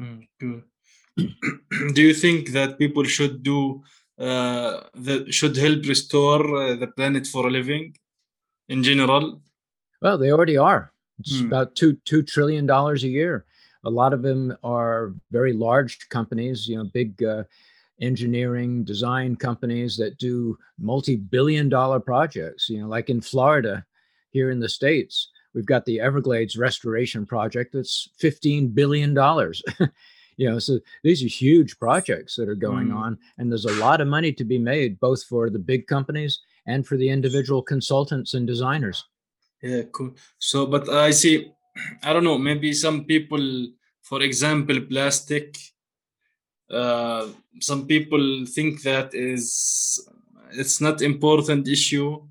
Mm, 0.00 0.28
good. 0.40 0.62
do 1.94 2.02
you 2.02 2.14
think 2.14 2.50
that 2.50 2.78
people 2.78 3.04
should 3.04 3.42
do 3.42 3.82
uh, 4.18 4.82
that 4.94 5.32
should 5.32 5.56
help 5.56 5.84
restore 5.86 6.42
uh, 6.56 6.76
the 6.76 6.88
planet 6.88 7.26
for 7.26 7.46
a 7.46 7.50
living 7.50 7.96
in 8.68 8.82
general? 8.82 9.40
Well, 10.02 10.18
they 10.18 10.30
already 10.30 10.56
are. 10.56 10.92
It's 11.20 11.40
hmm. 11.40 11.46
about 11.46 11.74
two 11.74 11.96
two 12.04 12.22
trillion 12.22 12.66
dollars 12.66 13.04
a 13.04 13.08
year. 13.08 13.44
A 13.84 13.90
lot 13.90 14.12
of 14.12 14.22
them 14.22 14.56
are 14.62 15.14
very 15.30 15.52
large 15.52 16.08
companies, 16.08 16.68
you 16.68 16.76
know, 16.76 16.84
big 16.84 17.22
uh, 17.22 17.44
engineering 18.00 18.84
design 18.84 19.36
companies 19.36 19.96
that 19.96 20.18
do 20.18 20.56
multi-billion 20.78 21.68
dollar 21.68 22.00
projects. 22.00 22.68
You 22.68 22.80
know, 22.80 22.88
like 22.88 23.10
in 23.10 23.20
Florida, 23.20 23.84
here 24.30 24.50
in 24.50 24.60
the 24.60 24.68
states, 24.68 25.30
we've 25.54 25.66
got 25.66 25.84
the 25.84 26.00
Everglades 26.00 26.56
Restoration 26.56 27.26
Project 27.26 27.72
that's 27.72 28.08
fifteen 28.18 28.68
billion 28.68 29.14
dollars. 29.14 29.62
you 30.38 30.48
know 30.48 30.58
so 30.58 30.78
these 31.02 31.22
are 31.22 31.28
huge 31.28 31.78
projects 31.78 32.34
that 32.36 32.48
are 32.48 32.54
going 32.54 32.88
mm. 32.88 32.96
on 32.96 33.18
and 33.36 33.50
there's 33.50 33.66
a 33.66 33.80
lot 33.80 34.00
of 34.00 34.08
money 34.08 34.32
to 34.32 34.44
be 34.44 34.58
made 34.58 34.98
both 35.00 35.22
for 35.24 35.50
the 35.50 35.58
big 35.58 35.86
companies 35.86 36.40
and 36.66 36.86
for 36.86 36.96
the 36.96 37.08
individual 37.08 37.60
consultants 37.60 38.32
and 38.32 38.46
designers 38.46 39.04
yeah 39.62 39.82
cool 39.92 40.14
so 40.38 40.64
but 40.64 40.88
i 40.88 41.10
see 41.10 41.52
i 42.02 42.12
don't 42.12 42.24
know 42.24 42.38
maybe 42.38 42.72
some 42.72 43.04
people 43.04 43.68
for 44.02 44.22
example 44.22 44.80
plastic 44.80 45.56
uh, 46.70 47.28
some 47.60 47.86
people 47.86 48.44
think 48.46 48.82
that 48.82 49.14
is 49.14 50.06
it's 50.52 50.80
not 50.80 51.02
important 51.02 51.68
issue. 51.68 52.22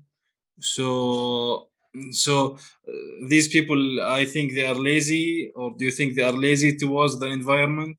So 0.60 1.68
so 2.10 2.56
uh, 2.86 2.92
these 3.28 3.48
people 3.48 4.00
i 4.02 4.24
think 4.24 4.54
they 4.54 4.64
are 4.66 4.74
lazy 4.74 5.50
or 5.56 5.74
do 5.76 5.84
you 5.86 5.90
think 5.90 6.14
they 6.14 6.22
are 6.22 6.32
lazy 6.32 6.76
towards 6.76 7.18
the 7.18 7.26
environment? 7.26 7.96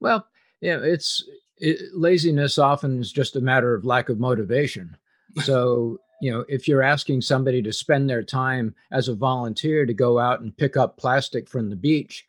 Well 0.00 0.26
yeah 0.60 0.78
it's 0.82 1.24
it, 1.58 1.80
laziness 1.94 2.58
often 2.58 3.00
is 3.00 3.12
just 3.12 3.36
a 3.36 3.40
matter 3.40 3.74
of 3.74 3.84
lack 3.84 4.08
of 4.08 4.18
motivation. 4.18 4.96
So 5.42 6.00
you 6.20 6.30
know 6.30 6.44
if 6.48 6.66
you're 6.66 6.82
asking 6.82 7.20
somebody 7.20 7.62
to 7.62 7.72
spend 7.72 8.08
their 8.08 8.22
time 8.22 8.74
as 8.92 9.08
a 9.08 9.14
volunteer 9.14 9.84
to 9.84 9.94
go 9.94 10.18
out 10.18 10.40
and 10.40 10.56
pick 10.56 10.76
up 10.76 10.96
plastic 10.96 11.48
from 11.48 11.68
the 11.68 11.76
beach 11.76 12.26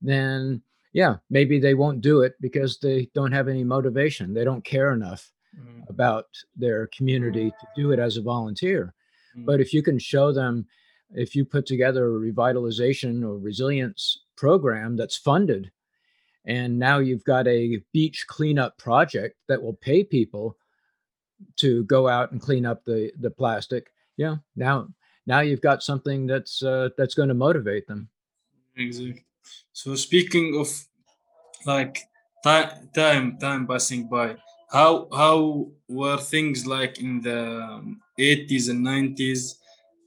then 0.00 0.62
yeah 0.92 1.16
maybe 1.30 1.58
they 1.58 1.74
won't 1.74 2.00
do 2.00 2.22
it 2.22 2.34
because 2.40 2.78
they 2.78 3.10
don't 3.14 3.32
have 3.32 3.48
any 3.48 3.64
motivation. 3.64 4.32
They 4.32 4.44
don't 4.44 4.64
care 4.64 4.92
enough 4.92 5.30
mm. 5.58 5.88
about 5.88 6.26
their 6.56 6.86
community 6.88 7.50
to 7.50 7.66
do 7.74 7.90
it 7.92 7.98
as 7.98 8.16
a 8.16 8.22
volunteer. 8.22 8.94
But 9.36 9.60
if 9.60 9.74
you 9.74 9.82
can 9.82 9.98
show 9.98 10.32
them, 10.32 10.66
if 11.10 11.34
you 11.34 11.44
put 11.44 11.66
together 11.66 12.06
a 12.06 12.20
revitalization 12.20 13.24
or 13.24 13.36
resilience 13.36 14.20
program 14.36 14.96
that's 14.96 15.16
funded, 15.16 15.72
and 16.44 16.78
now 16.78 16.98
you've 16.98 17.24
got 17.24 17.48
a 17.48 17.82
beach 17.92 18.26
cleanup 18.28 18.78
project 18.78 19.36
that 19.48 19.60
will 19.60 19.74
pay 19.74 20.04
people 20.04 20.56
to 21.56 21.84
go 21.84 22.08
out 22.08 22.32
and 22.32 22.40
clean 22.40 22.66
up 22.66 22.84
the 22.84 23.12
the 23.20 23.30
plastic. 23.30 23.90
Yeah, 24.16 24.36
now 24.56 24.88
now 25.26 25.40
you've 25.40 25.60
got 25.60 25.82
something 25.82 26.26
that's 26.26 26.62
uh, 26.62 26.90
that's 26.96 27.14
going 27.14 27.28
to 27.28 27.34
motivate 27.34 27.86
them. 27.86 28.08
Exactly. 28.76 29.24
So 29.72 29.94
speaking 29.94 30.58
of 30.58 30.68
like 31.66 31.98
time 32.42 32.90
time 32.94 33.38
time 33.38 33.66
passing 33.66 34.08
by, 34.08 34.36
how 34.70 35.08
how 35.12 35.68
were 35.88 36.18
things 36.18 36.66
like 36.66 36.98
in 37.00 37.20
the 37.20 37.96
80s 38.18 38.68
and 38.70 38.84
90s 38.84 39.56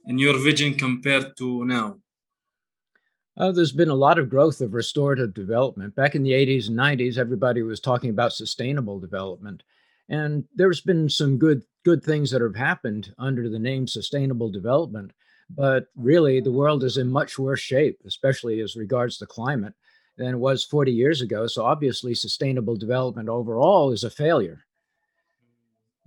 in 0.06 0.18
your 0.18 0.38
vision 0.38 0.74
compared 0.74 1.36
to 1.36 1.64
now? 1.64 1.96
Uh, 3.36 3.52
there's 3.52 3.72
been 3.72 3.88
a 3.88 3.94
lot 3.94 4.18
of 4.18 4.28
growth 4.28 4.60
of 4.60 4.74
restorative 4.74 5.32
development. 5.32 5.94
Back 5.94 6.16
in 6.16 6.24
the 6.24 6.32
80s 6.32 6.68
and 6.68 6.76
90s, 6.76 7.18
everybody 7.18 7.62
was 7.62 7.78
talking 7.78 8.10
about 8.10 8.32
sustainable 8.32 8.98
development. 8.98 9.62
And 10.08 10.44
there's 10.54 10.80
been 10.80 11.08
some 11.08 11.38
good 11.38 11.62
good 11.84 12.02
things 12.02 12.30
that 12.30 12.42
have 12.42 12.56
happened 12.56 13.14
under 13.18 13.48
the 13.48 13.58
name 13.58 13.86
sustainable 13.86 14.50
development. 14.50 15.12
But 15.50 15.86
really, 15.96 16.40
the 16.40 16.52
world 16.52 16.84
is 16.84 16.98
in 16.98 17.10
much 17.10 17.38
worse 17.38 17.60
shape, 17.60 17.98
especially 18.06 18.60
as 18.60 18.76
regards 18.76 19.18
the 19.18 19.26
climate, 19.26 19.74
than 20.16 20.34
it 20.34 20.38
was 20.38 20.64
40 20.64 20.92
years 20.92 21.22
ago. 21.22 21.46
So 21.46 21.64
obviously, 21.64 22.14
sustainable 22.14 22.76
development 22.76 23.28
overall 23.28 23.92
is 23.92 24.04
a 24.04 24.10
failure 24.10 24.66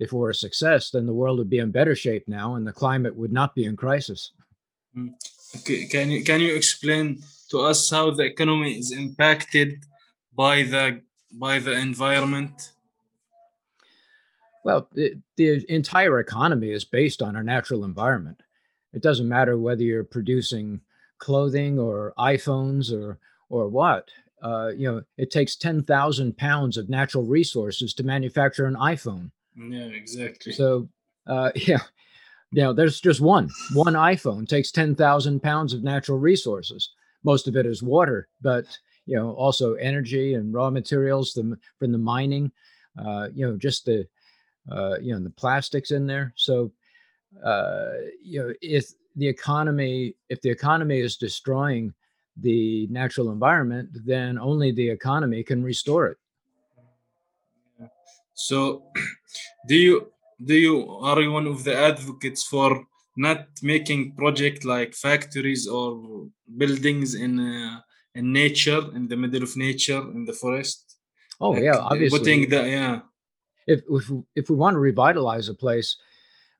if 0.01 0.11
it 0.11 0.15
were 0.15 0.31
a 0.31 0.35
success, 0.35 0.89
then 0.89 1.05
the 1.05 1.13
world 1.13 1.37
would 1.37 1.49
be 1.49 1.59
in 1.59 1.69
better 1.69 1.95
shape 1.95 2.27
now, 2.27 2.55
and 2.55 2.65
the 2.65 2.73
climate 2.73 3.15
would 3.15 3.31
not 3.31 3.53
be 3.53 3.65
in 3.65 3.77
crisis. 3.77 4.31
Mm. 4.97 5.13
Okay, 5.57 5.85
can 5.85 6.09
you 6.09 6.23
can 6.23 6.41
you 6.41 6.55
explain 6.55 7.21
to 7.49 7.59
us 7.59 7.89
how 7.89 8.09
the 8.09 8.23
economy 8.23 8.79
is 8.79 8.91
impacted 8.91 9.83
by 10.33 10.63
the 10.63 11.01
by 11.33 11.59
the 11.59 11.73
environment? 11.73 12.71
Well, 14.63 14.87
the, 14.93 15.15
the 15.37 15.65
entire 15.69 16.19
economy 16.19 16.71
is 16.71 16.85
based 16.85 17.21
on 17.21 17.35
our 17.35 17.43
natural 17.43 17.83
environment. 17.83 18.41
It 18.93 19.01
doesn't 19.01 19.27
matter 19.27 19.57
whether 19.57 19.83
you're 19.83 20.03
producing 20.03 20.81
clothing 21.17 21.79
or 21.79 22.13
iPhones 22.17 22.91
or 22.91 23.19
or 23.49 23.67
what. 23.67 24.09
Uh, 24.41 24.69
you 24.75 24.91
know, 24.91 25.01
it 25.17 25.31
takes 25.31 25.55
ten 25.55 25.83
thousand 25.83 26.37
pounds 26.37 26.77
of 26.77 26.89
natural 26.89 27.23
resources 27.23 27.93
to 27.95 28.03
manufacture 28.03 28.65
an 28.65 28.75
iPhone. 28.75 29.31
Yeah, 29.55 29.85
exactly. 29.85 30.53
So, 30.53 30.89
uh, 31.27 31.51
yeah, 31.55 31.79
you 32.51 32.63
know, 32.63 32.73
there's 32.73 32.99
just 32.99 33.21
one. 33.21 33.49
One 33.73 33.93
iPhone 33.93 34.47
takes 34.47 34.71
10,000 34.71 35.41
pounds 35.41 35.73
of 35.73 35.83
natural 35.83 36.17
resources. 36.19 36.89
Most 37.23 37.47
of 37.47 37.55
it 37.55 37.65
is 37.65 37.83
water, 37.83 38.27
but, 38.41 38.65
you 39.05 39.15
know, 39.15 39.31
also 39.31 39.75
energy 39.75 40.33
and 40.33 40.53
raw 40.53 40.69
materials 40.69 41.31
from, 41.31 41.57
from 41.79 41.91
the 41.91 41.97
mining, 41.97 42.51
uh, 42.97 43.29
you 43.33 43.45
know, 43.45 43.55
just 43.57 43.85
the, 43.85 44.07
uh, 44.69 44.97
you 45.01 45.13
know, 45.13 45.19
the 45.19 45.29
plastics 45.29 45.91
in 45.91 46.05
there. 46.05 46.33
So, 46.35 46.71
uh, 47.43 47.91
you 48.23 48.41
know, 48.41 48.53
if 48.61 48.91
the 49.15 49.27
economy, 49.27 50.15
if 50.29 50.41
the 50.41 50.49
economy 50.49 50.99
is 50.99 51.17
destroying 51.17 51.93
the 52.37 52.87
natural 52.87 53.31
environment, 53.31 53.89
then 54.05 54.37
only 54.37 54.71
the 54.71 54.89
economy 54.89 55.43
can 55.43 55.63
restore 55.63 56.07
it. 56.07 56.17
So, 58.33 58.83
do 59.67 59.75
you 59.75 60.11
do 60.43 60.55
you 60.55 60.89
are 60.89 61.21
you 61.21 61.31
one 61.31 61.47
of 61.47 61.63
the 61.63 61.75
advocates 61.75 62.43
for 62.43 62.85
not 63.17 63.47
making 63.61 64.15
project 64.15 64.65
like 64.65 64.93
factories 64.93 65.67
or 65.67 66.27
buildings 66.57 67.13
in 67.15 67.39
uh, 67.39 67.79
in 68.15 68.33
nature 68.33 68.81
in 68.95 69.07
the 69.07 69.17
middle 69.17 69.43
of 69.43 69.55
nature 69.57 70.01
in 70.15 70.25
the 70.25 70.33
forest? 70.33 70.97
Oh 71.39 71.53
Like 71.53 71.63
yeah, 71.63 71.77
uh, 71.77 71.89
putting 71.89 71.91
obviously. 71.91 72.47
the 72.47 72.69
yeah. 72.69 72.99
If 73.67 73.81
if 73.89 74.09
we- 74.09 74.23
if 74.35 74.49
we 74.49 74.55
want 74.55 74.75
to 74.75 74.79
revitalize 74.79 75.49
a 75.49 75.53
place, 75.53 75.97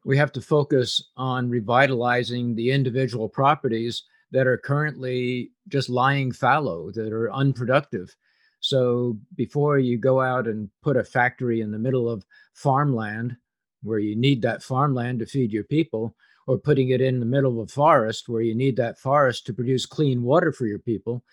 we 0.06 0.18
have 0.18 0.32
to 0.34 0.42
focus 0.42 1.10
on 1.18 1.50
revitalizing 1.50 2.56
the 2.56 2.72
individual 2.72 3.30
properties 3.30 4.04
that 4.32 4.48
are 4.48 4.58
currently 4.58 5.52
just 5.68 5.90
lying 5.90 6.32
fallow, 6.32 6.92
that 6.92 7.12
are 7.14 7.32
unproductive. 7.32 8.16
So 8.60 9.20
before 9.36 9.80
you 9.80 9.98
go 9.98 10.22
out 10.22 10.48
and 10.48 10.70
put 10.82 10.98
a 10.98 11.04
factory 11.04 11.62
in 11.62 11.72
the 11.72 11.80
middle 11.80 12.10
of 12.10 12.26
farmland 12.54 13.38
where 13.84 14.00
you 14.00 14.16
need 14.16 14.42
that 14.44 14.64
farmland 14.64 15.20
to 15.20 15.26
feed 15.26 15.52
your 15.52 15.64
people, 15.64 16.16
or 16.48 16.58
putting 16.58 16.90
it 16.90 17.02
in 17.02 17.20
the 17.20 17.26
middle 17.26 17.62
of 17.62 17.70
a 17.70 17.72
forest 17.72 18.28
where 18.30 18.42
you 18.42 18.56
need 18.56 18.76
that 18.76 18.98
forest 18.98 19.46
to 19.46 19.54
produce 19.54 19.86
clean 19.86 20.24
water 20.24 20.52
for 20.52 20.66
your 20.66 20.80
people, 20.80 21.24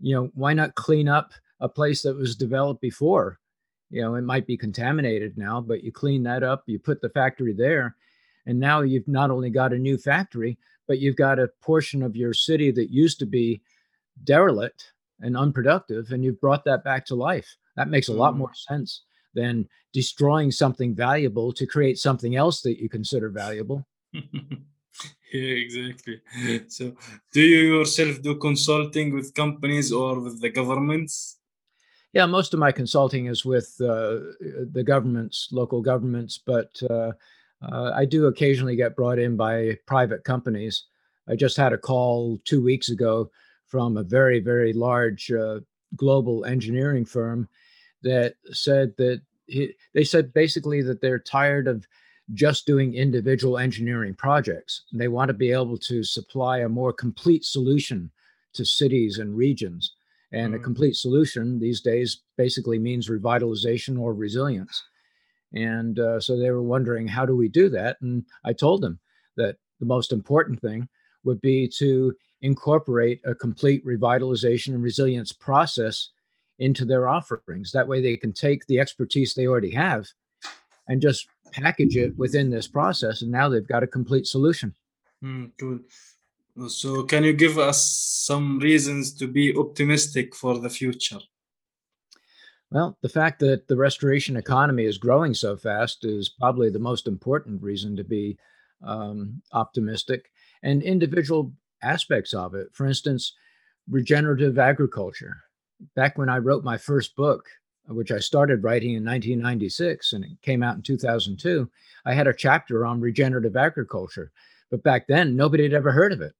you 0.00 0.14
know, 0.14 0.30
why 0.34 0.52
not 0.52 0.74
clean 0.74 1.08
up 1.08 1.32
a 1.60 1.68
place 1.68 2.02
that 2.02 2.14
was 2.14 2.36
developed 2.36 2.80
before? 2.80 3.38
You 3.90 4.02
know, 4.02 4.14
it 4.16 4.22
might 4.22 4.46
be 4.46 4.56
contaminated 4.56 5.38
now, 5.38 5.60
but 5.60 5.82
you 5.82 5.92
clean 5.92 6.22
that 6.24 6.42
up, 6.42 6.64
you 6.66 6.78
put 6.78 7.00
the 7.00 7.08
factory 7.08 7.54
there, 7.54 7.96
and 8.46 8.58
now 8.60 8.82
you've 8.82 9.08
not 9.08 9.30
only 9.30 9.50
got 9.50 9.72
a 9.72 9.78
new 9.78 9.96
factory, 9.96 10.58
but 10.86 10.98
you've 10.98 11.16
got 11.16 11.38
a 11.38 11.48
portion 11.62 12.02
of 12.02 12.16
your 12.16 12.34
city 12.34 12.70
that 12.70 12.90
used 12.90 13.18
to 13.20 13.26
be 13.26 13.60
derelict 14.24 14.92
and 15.20 15.36
unproductive, 15.36 16.10
and 16.10 16.22
you've 16.24 16.40
brought 16.40 16.64
that 16.64 16.84
back 16.84 17.06
to 17.06 17.14
life. 17.14 17.56
That 17.76 17.88
makes 17.88 18.08
a 18.08 18.12
lot 18.12 18.34
Mm. 18.34 18.38
more 18.38 18.54
sense 18.54 19.02
than 19.34 19.68
destroying 19.92 20.50
something 20.50 20.94
valuable 20.94 21.52
to 21.52 21.66
create 21.66 21.98
something 21.98 22.36
else 22.36 22.60
that 22.62 22.80
you 22.80 22.88
consider 22.88 23.30
valuable. 23.30 23.86
yeah, 24.12 24.60
exactly. 25.32 26.20
So, 26.68 26.94
do 27.32 27.40
you 27.40 27.76
yourself 27.76 28.20
do 28.22 28.36
consulting 28.36 29.14
with 29.14 29.34
companies 29.34 29.92
or 29.92 30.20
with 30.20 30.40
the 30.40 30.50
governments? 30.50 31.37
Yeah, 32.14 32.24
most 32.26 32.54
of 32.54 32.60
my 32.60 32.72
consulting 32.72 33.26
is 33.26 33.44
with 33.44 33.76
uh, 33.80 34.20
the 34.72 34.82
governments, 34.84 35.48
local 35.52 35.82
governments, 35.82 36.38
but 36.38 36.80
uh, 36.88 37.12
uh, 37.60 37.92
I 37.94 38.06
do 38.06 38.26
occasionally 38.26 38.76
get 38.76 38.96
brought 38.96 39.18
in 39.18 39.36
by 39.36 39.76
private 39.86 40.24
companies. 40.24 40.84
I 41.28 41.36
just 41.36 41.56
had 41.56 41.74
a 41.74 41.78
call 41.78 42.38
two 42.44 42.62
weeks 42.62 42.88
ago 42.88 43.30
from 43.66 43.96
a 43.96 44.02
very, 44.02 44.40
very 44.40 44.72
large 44.72 45.30
uh, 45.30 45.60
global 45.96 46.46
engineering 46.46 47.04
firm 47.04 47.48
that 48.02 48.36
said 48.52 48.94
that 48.96 49.20
he, 49.46 49.74
they 49.92 50.04
said 50.04 50.32
basically 50.32 50.80
that 50.82 51.02
they're 51.02 51.18
tired 51.18 51.68
of 51.68 51.86
just 52.32 52.66
doing 52.66 52.94
individual 52.94 53.58
engineering 53.58 54.14
projects. 54.14 54.82
They 54.92 55.08
want 55.08 55.28
to 55.28 55.34
be 55.34 55.52
able 55.52 55.78
to 55.78 56.02
supply 56.02 56.58
a 56.58 56.68
more 56.68 56.92
complete 56.92 57.44
solution 57.44 58.10
to 58.54 58.64
cities 58.64 59.18
and 59.18 59.36
regions 59.36 59.92
and 60.32 60.54
a 60.54 60.58
Mm. 60.58 60.64
complete 60.64 60.96
solution 60.96 61.58
these 61.58 61.80
days 61.80 62.22
basically 62.36 62.78
means 62.78 63.08
revitalization 63.08 63.98
or 63.98 64.14
resilience. 64.14 64.84
And 65.54 65.98
uh, 65.98 66.20
so 66.20 66.38
they 66.38 66.50
were 66.50 66.62
wondering, 66.62 67.08
how 67.08 67.24
do 67.24 67.34
we 67.34 67.48
do 67.48 67.68
that? 67.70 67.96
And 68.02 68.24
I 68.44 68.52
told 68.52 68.82
them 68.82 69.00
that 69.36 69.56
the 69.80 69.86
most 69.86 70.12
important 70.12 70.60
thing 70.60 70.88
would 71.24 71.40
be 71.40 71.68
to 71.78 72.14
incorporate 72.42 73.20
a 73.24 73.34
complete 73.34 73.84
revitalization 73.84 74.74
and 74.74 74.82
resilience 74.82 75.32
process 75.32 76.10
into 76.58 76.84
their 76.84 77.08
offerings. 77.08 77.72
That 77.72 77.88
way 77.88 78.00
they 78.00 78.16
can 78.16 78.32
take 78.32 78.66
the 78.66 78.78
expertise 78.78 79.34
they 79.34 79.46
already 79.46 79.70
have 79.70 80.08
and 80.86 81.00
just 81.00 81.26
package 81.52 81.96
it 81.96 82.16
within 82.18 82.50
this 82.50 82.68
process. 82.68 83.22
And 83.22 83.30
now 83.30 83.48
they've 83.48 83.66
got 83.66 83.82
a 83.82 83.86
complete 83.86 84.26
solution. 84.26 84.74
Mm, 85.24 85.52
cool. 85.58 85.80
So, 86.66 87.04
can 87.04 87.22
you 87.22 87.32
give 87.32 87.56
us 87.56 87.84
some 87.84 88.58
reasons 88.58 89.12
to 89.14 89.28
be 89.28 89.56
optimistic 89.56 90.34
for 90.34 90.58
the 90.58 90.70
future? 90.70 91.20
Well, 92.70 92.98
the 93.00 93.08
fact 93.08 93.38
that 93.40 93.68
the 93.68 93.76
restoration 93.76 94.36
economy 94.36 94.84
is 94.84 94.98
growing 94.98 95.34
so 95.34 95.56
fast 95.56 96.04
is 96.04 96.28
probably 96.28 96.68
the 96.68 96.78
most 96.78 97.06
important 97.06 97.62
reason 97.62 97.96
to 97.96 98.04
be 98.04 98.38
um, 98.82 99.40
optimistic, 99.52 100.30
and 100.62 100.82
individual 100.82 101.52
aspects 101.82 102.34
of 102.34 102.54
it. 102.54 102.68
For 102.72 102.86
instance, 102.86 103.34
regenerative 103.88 104.58
agriculture. 104.58 105.36
Back 105.94 106.18
when 106.18 106.28
I 106.28 106.38
wrote 106.38 106.64
my 106.64 106.76
first 106.76 107.16
book, 107.16 107.46
which 107.86 108.10
I 108.12 108.18
started 108.18 108.64
writing 108.64 108.90
in 108.90 109.04
1996 109.04 110.12
and 110.12 110.24
it 110.24 110.42
came 110.42 110.62
out 110.62 110.76
in 110.76 110.82
2002, 110.82 111.70
I 112.04 112.12
had 112.12 112.26
a 112.26 112.34
chapter 112.34 112.84
on 112.84 113.00
regenerative 113.00 113.56
agriculture. 113.56 114.30
But 114.70 114.82
back 114.82 115.06
then, 115.06 115.36
nobody 115.36 115.62
had 115.62 115.72
ever 115.72 115.92
heard 115.92 116.12
of 116.12 116.20
it. 116.20 116.34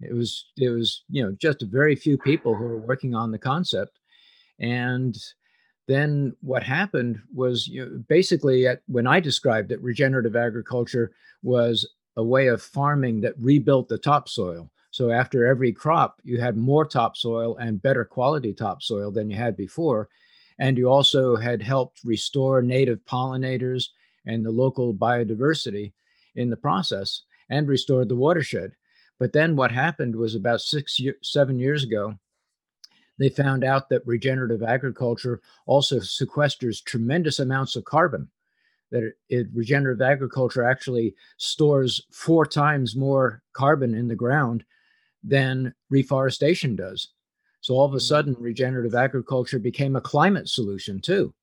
It 0.00 0.14
was 0.14 0.46
it 0.56 0.68
was 0.70 1.02
you 1.08 1.22
know 1.22 1.34
just 1.38 1.62
a 1.62 1.66
very 1.66 1.96
few 1.96 2.18
people 2.18 2.54
who 2.54 2.64
were 2.64 2.78
working 2.78 3.14
on 3.14 3.30
the 3.30 3.38
concept, 3.38 3.98
and 4.58 5.16
then 5.88 6.34
what 6.40 6.62
happened 6.62 7.20
was 7.32 7.68
you 7.68 7.84
know, 7.84 8.04
basically 8.08 8.66
at, 8.66 8.82
when 8.86 9.06
I 9.06 9.20
described 9.20 9.70
it, 9.72 9.82
regenerative 9.82 10.36
agriculture 10.36 11.12
was 11.42 11.88
a 12.16 12.24
way 12.24 12.48
of 12.48 12.62
farming 12.62 13.20
that 13.20 13.38
rebuilt 13.38 13.88
the 13.88 13.98
topsoil. 13.98 14.70
So 14.90 15.10
after 15.10 15.46
every 15.46 15.72
crop, 15.72 16.20
you 16.24 16.40
had 16.40 16.56
more 16.56 16.86
topsoil 16.86 17.56
and 17.56 17.82
better 17.82 18.04
quality 18.04 18.52
topsoil 18.54 19.12
than 19.12 19.30
you 19.30 19.36
had 19.36 19.56
before. 19.56 20.08
And 20.58 20.78
you 20.78 20.88
also 20.88 21.36
had 21.36 21.60
helped 21.60 22.00
restore 22.02 22.62
native 22.62 23.04
pollinators 23.04 23.88
and 24.24 24.44
the 24.44 24.50
local 24.50 24.94
biodiversity 24.94 25.92
in 26.34 26.48
the 26.50 26.56
process 26.56 27.22
and 27.50 27.68
restored 27.68 28.08
the 28.08 28.16
watershed. 28.16 28.72
But 29.18 29.32
then 29.32 29.56
what 29.56 29.72
happened 29.72 30.14
was 30.14 30.34
about 30.34 30.60
six, 30.60 30.98
year, 31.00 31.16
seven 31.22 31.58
years 31.58 31.84
ago, 31.84 32.18
they 33.18 33.28
found 33.30 33.64
out 33.64 33.88
that 33.88 34.06
regenerative 34.06 34.62
agriculture 34.62 35.40
also 35.64 36.00
sequesters 36.00 36.84
tremendous 36.84 37.38
amounts 37.38 37.76
of 37.76 37.84
carbon 37.84 38.28
that 38.90 39.02
it, 39.02 39.14
it, 39.28 39.46
regenerative 39.52 40.02
agriculture 40.02 40.64
actually 40.64 41.14
stores 41.38 42.02
four 42.12 42.46
times 42.46 42.94
more 42.94 43.42
carbon 43.52 43.94
in 43.94 44.06
the 44.06 44.14
ground 44.14 44.64
than 45.24 45.74
reforestation 45.90 46.76
does. 46.76 47.08
So 47.60 47.74
all 47.74 47.86
of 47.86 47.94
a 47.94 47.96
mm. 47.96 48.02
sudden 48.02 48.36
regenerative 48.38 48.94
agriculture 48.94 49.58
became 49.58 49.96
a 49.96 50.00
climate 50.00 50.48
solution 50.48 51.00
too. 51.00 51.34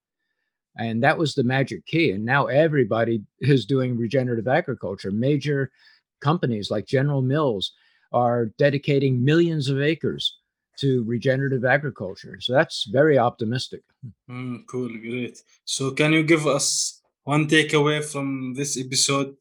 And 0.77 1.03
that 1.03 1.17
was 1.17 1.35
the 1.35 1.43
magic 1.43 1.85
key. 1.85 2.11
And 2.11 2.25
now 2.25 2.45
everybody 2.45 3.23
is 3.41 3.65
doing 3.65 3.97
regenerative 3.97 4.47
agriculture 4.47 5.11
major 5.11 5.71
companies 6.23 6.71
like 6.71 6.85
general 6.87 7.21
mills 7.21 7.73
are 8.11 8.45
dedicating 8.57 9.23
millions 9.23 9.69
of 9.69 9.81
acres 9.81 10.37
to 10.77 11.03
regenerative 11.03 11.65
agriculture. 11.65 12.37
So 12.39 12.53
that's 12.53 12.85
very 12.85 13.17
optimistic. 13.17 13.81
Mm, 14.29 14.65
cool, 14.67 14.89
great. 14.89 15.41
So, 15.65 15.91
can 15.91 16.13
you 16.13 16.23
give 16.23 16.47
us 16.47 17.01
one 17.23 17.47
takeaway 17.47 18.03
from 18.03 18.53
this 18.55 18.77
episode? 18.77 19.35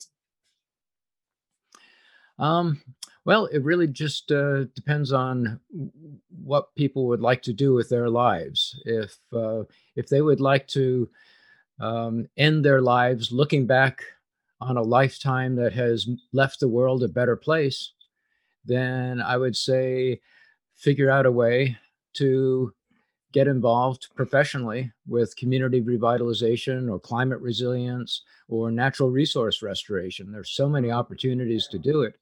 Um, 2.38 2.82
well, 3.24 3.46
it 3.46 3.62
really 3.62 3.86
just 3.86 4.32
uh, 4.32 4.64
depends 4.74 5.12
on 5.12 5.60
what 6.44 6.74
people 6.74 7.06
would 7.06 7.20
like 7.20 7.42
to 7.42 7.52
do 7.52 7.72
with 7.72 7.88
their 7.88 8.08
lives. 8.10 8.80
If 8.84 9.16
uh, 9.32 9.62
if 9.94 10.08
they 10.08 10.22
would 10.22 10.40
like 10.40 10.66
to 10.68 11.08
um, 11.80 12.28
end 12.36 12.64
their 12.64 12.80
lives 12.80 13.32
looking 13.32 13.66
back 13.66 14.02
on 14.68 14.76
a 14.76 14.82
lifetime 14.82 15.56
that 15.56 15.72
has 15.72 16.08
left 16.32 16.60
the 16.60 16.68
world 16.68 17.02
a 17.02 17.08
better 17.08 17.36
place, 17.36 17.92
then 18.64 19.20
I 19.20 19.36
would 19.36 19.56
say 19.56 20.20
figure 20.74 21.10
out 21.10 21.26
a 21.26 21.32
way 21.32 21.76
to 22.14 22.72
get 23.32 23.48
involved 23.48 24.08
professionally 24.14 24.92
with 25.06 25.36
community 25.36 25.80
revitalization 25.80 26.90
or 26.90 27.00
climate 27.00 27.40
resilience 27.40 28.22
or 28.48 28.70
natural 28.70 29.10
resource 29.10 29.62
restoration. 29.62 30.30
There's 30.30 30.50
so 30.50 30.68
many 30.68 30.90
opportunities 30.90 31.66
to 31.68 31.78
do 31.78 32.02
it. 32.02 32.14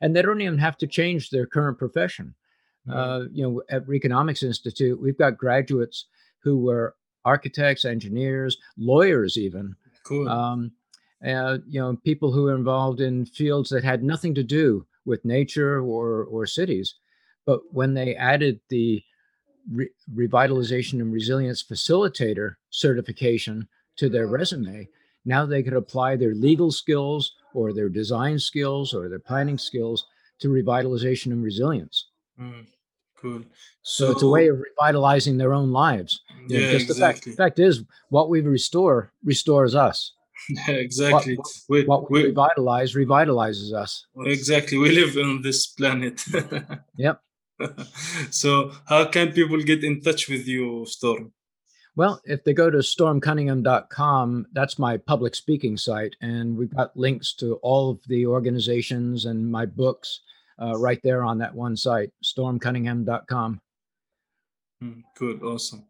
And 0.00 0.14
they 0.14 0.22
don't 0.22 0.40
even 0.40 0.58
have 0.58 0.76
to 0.78 0.86
change 0.86 1.30
their 1.30 1.46
current 1.46 1.78
profession. 1.78 2.34
Uh, 2.90 3.24
you 3.32 3.42
know, 3.42 3.62
at 3.68 3.86
Reconomics 3.86 4.42
Institute, 4.42 4.98
we've 5.00 5.18
got 5.18 5.36
graduates 5.36 6.06
who 6.38 6.58
were 6.58 6.94
architects, 7.24 7.84
engineers, 7.84 8.56
lawyers, 8.78 9.36
even. 9.36 9.74
Cool. 10.04 10.28
Um, 10.28 10.72
uh, 11.26 11.58
you 11.66 11.80
know, 11.80 11.96
people 12.04 12.32
who 12.32 12.46
are 12.46 12.54
involved 12.54 13.00
in 13.00 13.26
fields 13.26 13.70
that 13.70 13.84
had 13.84 14.02
nothing 14.02 14.34
to 14.34 14.42
do 14.42 14.86
with 15.04 15.24
nature 15.24 15.80
or 15.80 16.24
or 16.24 16.46
cities 16.46 16.94
but 17.46 17.60
when 17.72 17.94
they 17.94 18.14
added 18.14 18.60
the 18.68 19.02
Re- 19.70 19.90
revitalization 20.14 20.94
and 21.00 21.12
resilience 21.12 21.62
facilitator 21.62 22.54
certification 22.70 23.68
to 23.96 24.08
their 24.08 24.26
resume, 24.26 24.88
now 25.26 25.44
they 25.44 25.62
could 25.62 25.74
apply 25.74 26.16
their 26.16 26.34
legal 26.34 26.72
skills 26.72 27.34
or 27.52 27.74
their 27.74 27.90
design 27.90 28.38
skills 28.38 28.94
or 28.94 29.10
their 29.10 29.18
planning 29.18 29.58
skills 29.58 30.06
to 30.38 30.48
revitalization 30.48 31.32
and 31.32 31.44
resilience. 31.44 32.06
Mm, 32.40 32.64
cool. 33.16 33.42
So, 33.82 34.06
so, 34.06 34.10
it's 34.12 34.22
a 34.22 34.28
way 34.28 34.48
of 34.48 34.58
revitalizing 34.58 35.36
their 35.36 35.52
own 35.52 35.70
lives. 35.70 36.22
Yeah, 36.46 36.60
you 36.60 36.64
know, 36.64 36.70
exactly. 36.72 36.94
The 36.94 37.00
fact, 37.00 37.36
fact 37.36 37.58
is, 37.58 37.84
what 38.08 38.30
we 38.30 38.40
restore 38.40 39.12
restores 39.22 39.74
us. 39.74 40.12
Yeah, 40.48 40.74
exactly. 40.74 41.36
What, 41.36 41.46
we, 41.68 41.84
what 41.84 42.10
we, 42.10 42.22
we, 42.22 42.28
revitalize 42.28 42.94
revitalizes 42.94 43.72
us. 43.72 44.06
Exactly. 44.24 44.78
We 44.78 44.92
live 44.92 45.16
on 45.16 45.42
this 45.42 45.66
planet. 45.66 46.24
yep. 46.96 47.20
so, 48.30 48.72
how 48.86 49.06
can 49.06 49.32
people 49.32 49.58
get 49.62 49.82
in 49.82 50.00
touch 50.00 50.28
with 50.28 50.46
you, 50.46 50.86
Storm? 50.86 51.32
Well, 51.98 52.20
if 52.24 52.44
they 52.44 52.54
go 52.54 52.70
to 52.70 52.78
stormcunningham.com, 52.78 54.46
that's 54.52 54.78
my 54.78 54.98
public 54.98 55.34
speaking 55.34 55.76
site, 55.76 56.14
and 56.20 56.56
we've 56.56 56.72
got 56.72 56.96
links 56.96 57.34
to 57.40 57.54
all 57.56 57.90
of 57.90 57.98
the 58.06 58.24
organizations 58.24 59.24
and 59.24 59.50
my 59.50 59.66
books 59.66 60.20
uh, 60.62 60.78
right 60.78 61.00
there 61.02 61.24
on 61.24 61.38
that 61.38 61.56
one 61.56 61.76
site, 61.76 62.12
stormcunningham.com. 62.22 63.60
Mm, 64.84 65.02
good, 65.16 65.42
awesome. 65.42 65.86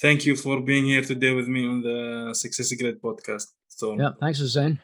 Thank 0.00 0.26
you 0.26 0.34
for 0.34 0.60
being 0.60 0.86
here 0.86 1.02
today 1.02 1.32
with 1.32 1.46
me 1.46 1.64
on 1.64 1.80
the 1.80 2.34
Success 2.34 2.72
Grid 2.72 3.00
podcast. 3.00 3.52
So, 3.82 3.98
yeah, 3.98 4.12
thanks, 4.20 4.38
Hussein. 4.38 4.78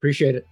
Appreciate 0.00 0.34
it. 0.34 0.48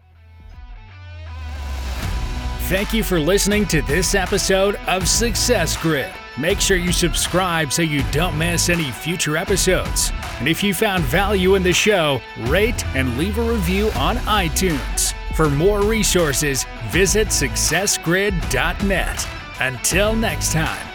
Thank 2.69 2.95
you 2.95 3.03
for 3.03 3.19
listening 3.19 3.67
to 3.67 3.83
this 3.83 4.15
episode 4.15 4.77
of 4.87 5.09
Success 5.09 5.77
Grid. 5.77 6.13
Make 6.39 6.61
sure 6.61 6.77
you 6.77 6.93
subscribe 6.93 7.73
so 7.73 7.83
you 7.83 8.05
don't 8.13 8.39
miss 8.39 8.69
any 8.69 8.93
future 8.93 9.37
episodes. 9.37 10.13
And 10.39 10.47
if 10.47 10.63
you 10.63 10.73
found 10.73 11.03
value 11.03 11.57
in 11.57 11.65
the 11.65 11.73
show, 11.73 12.21
rate 12.43 12.87
and 12.95 13.19
leave 13.19 13.39
a 13.39 13.43
review 13.43 13.91
on 13.97 14.19
iTunes. 14.19 15.13
For 15.35 15.51
more 15.51 15.83
resources, 15.83 16.67
visit 16.91 17.27
successgrid.net. 17.27 19.29
Until 19.59 20.15
next 20.15 20.53
time. 20.53 20.90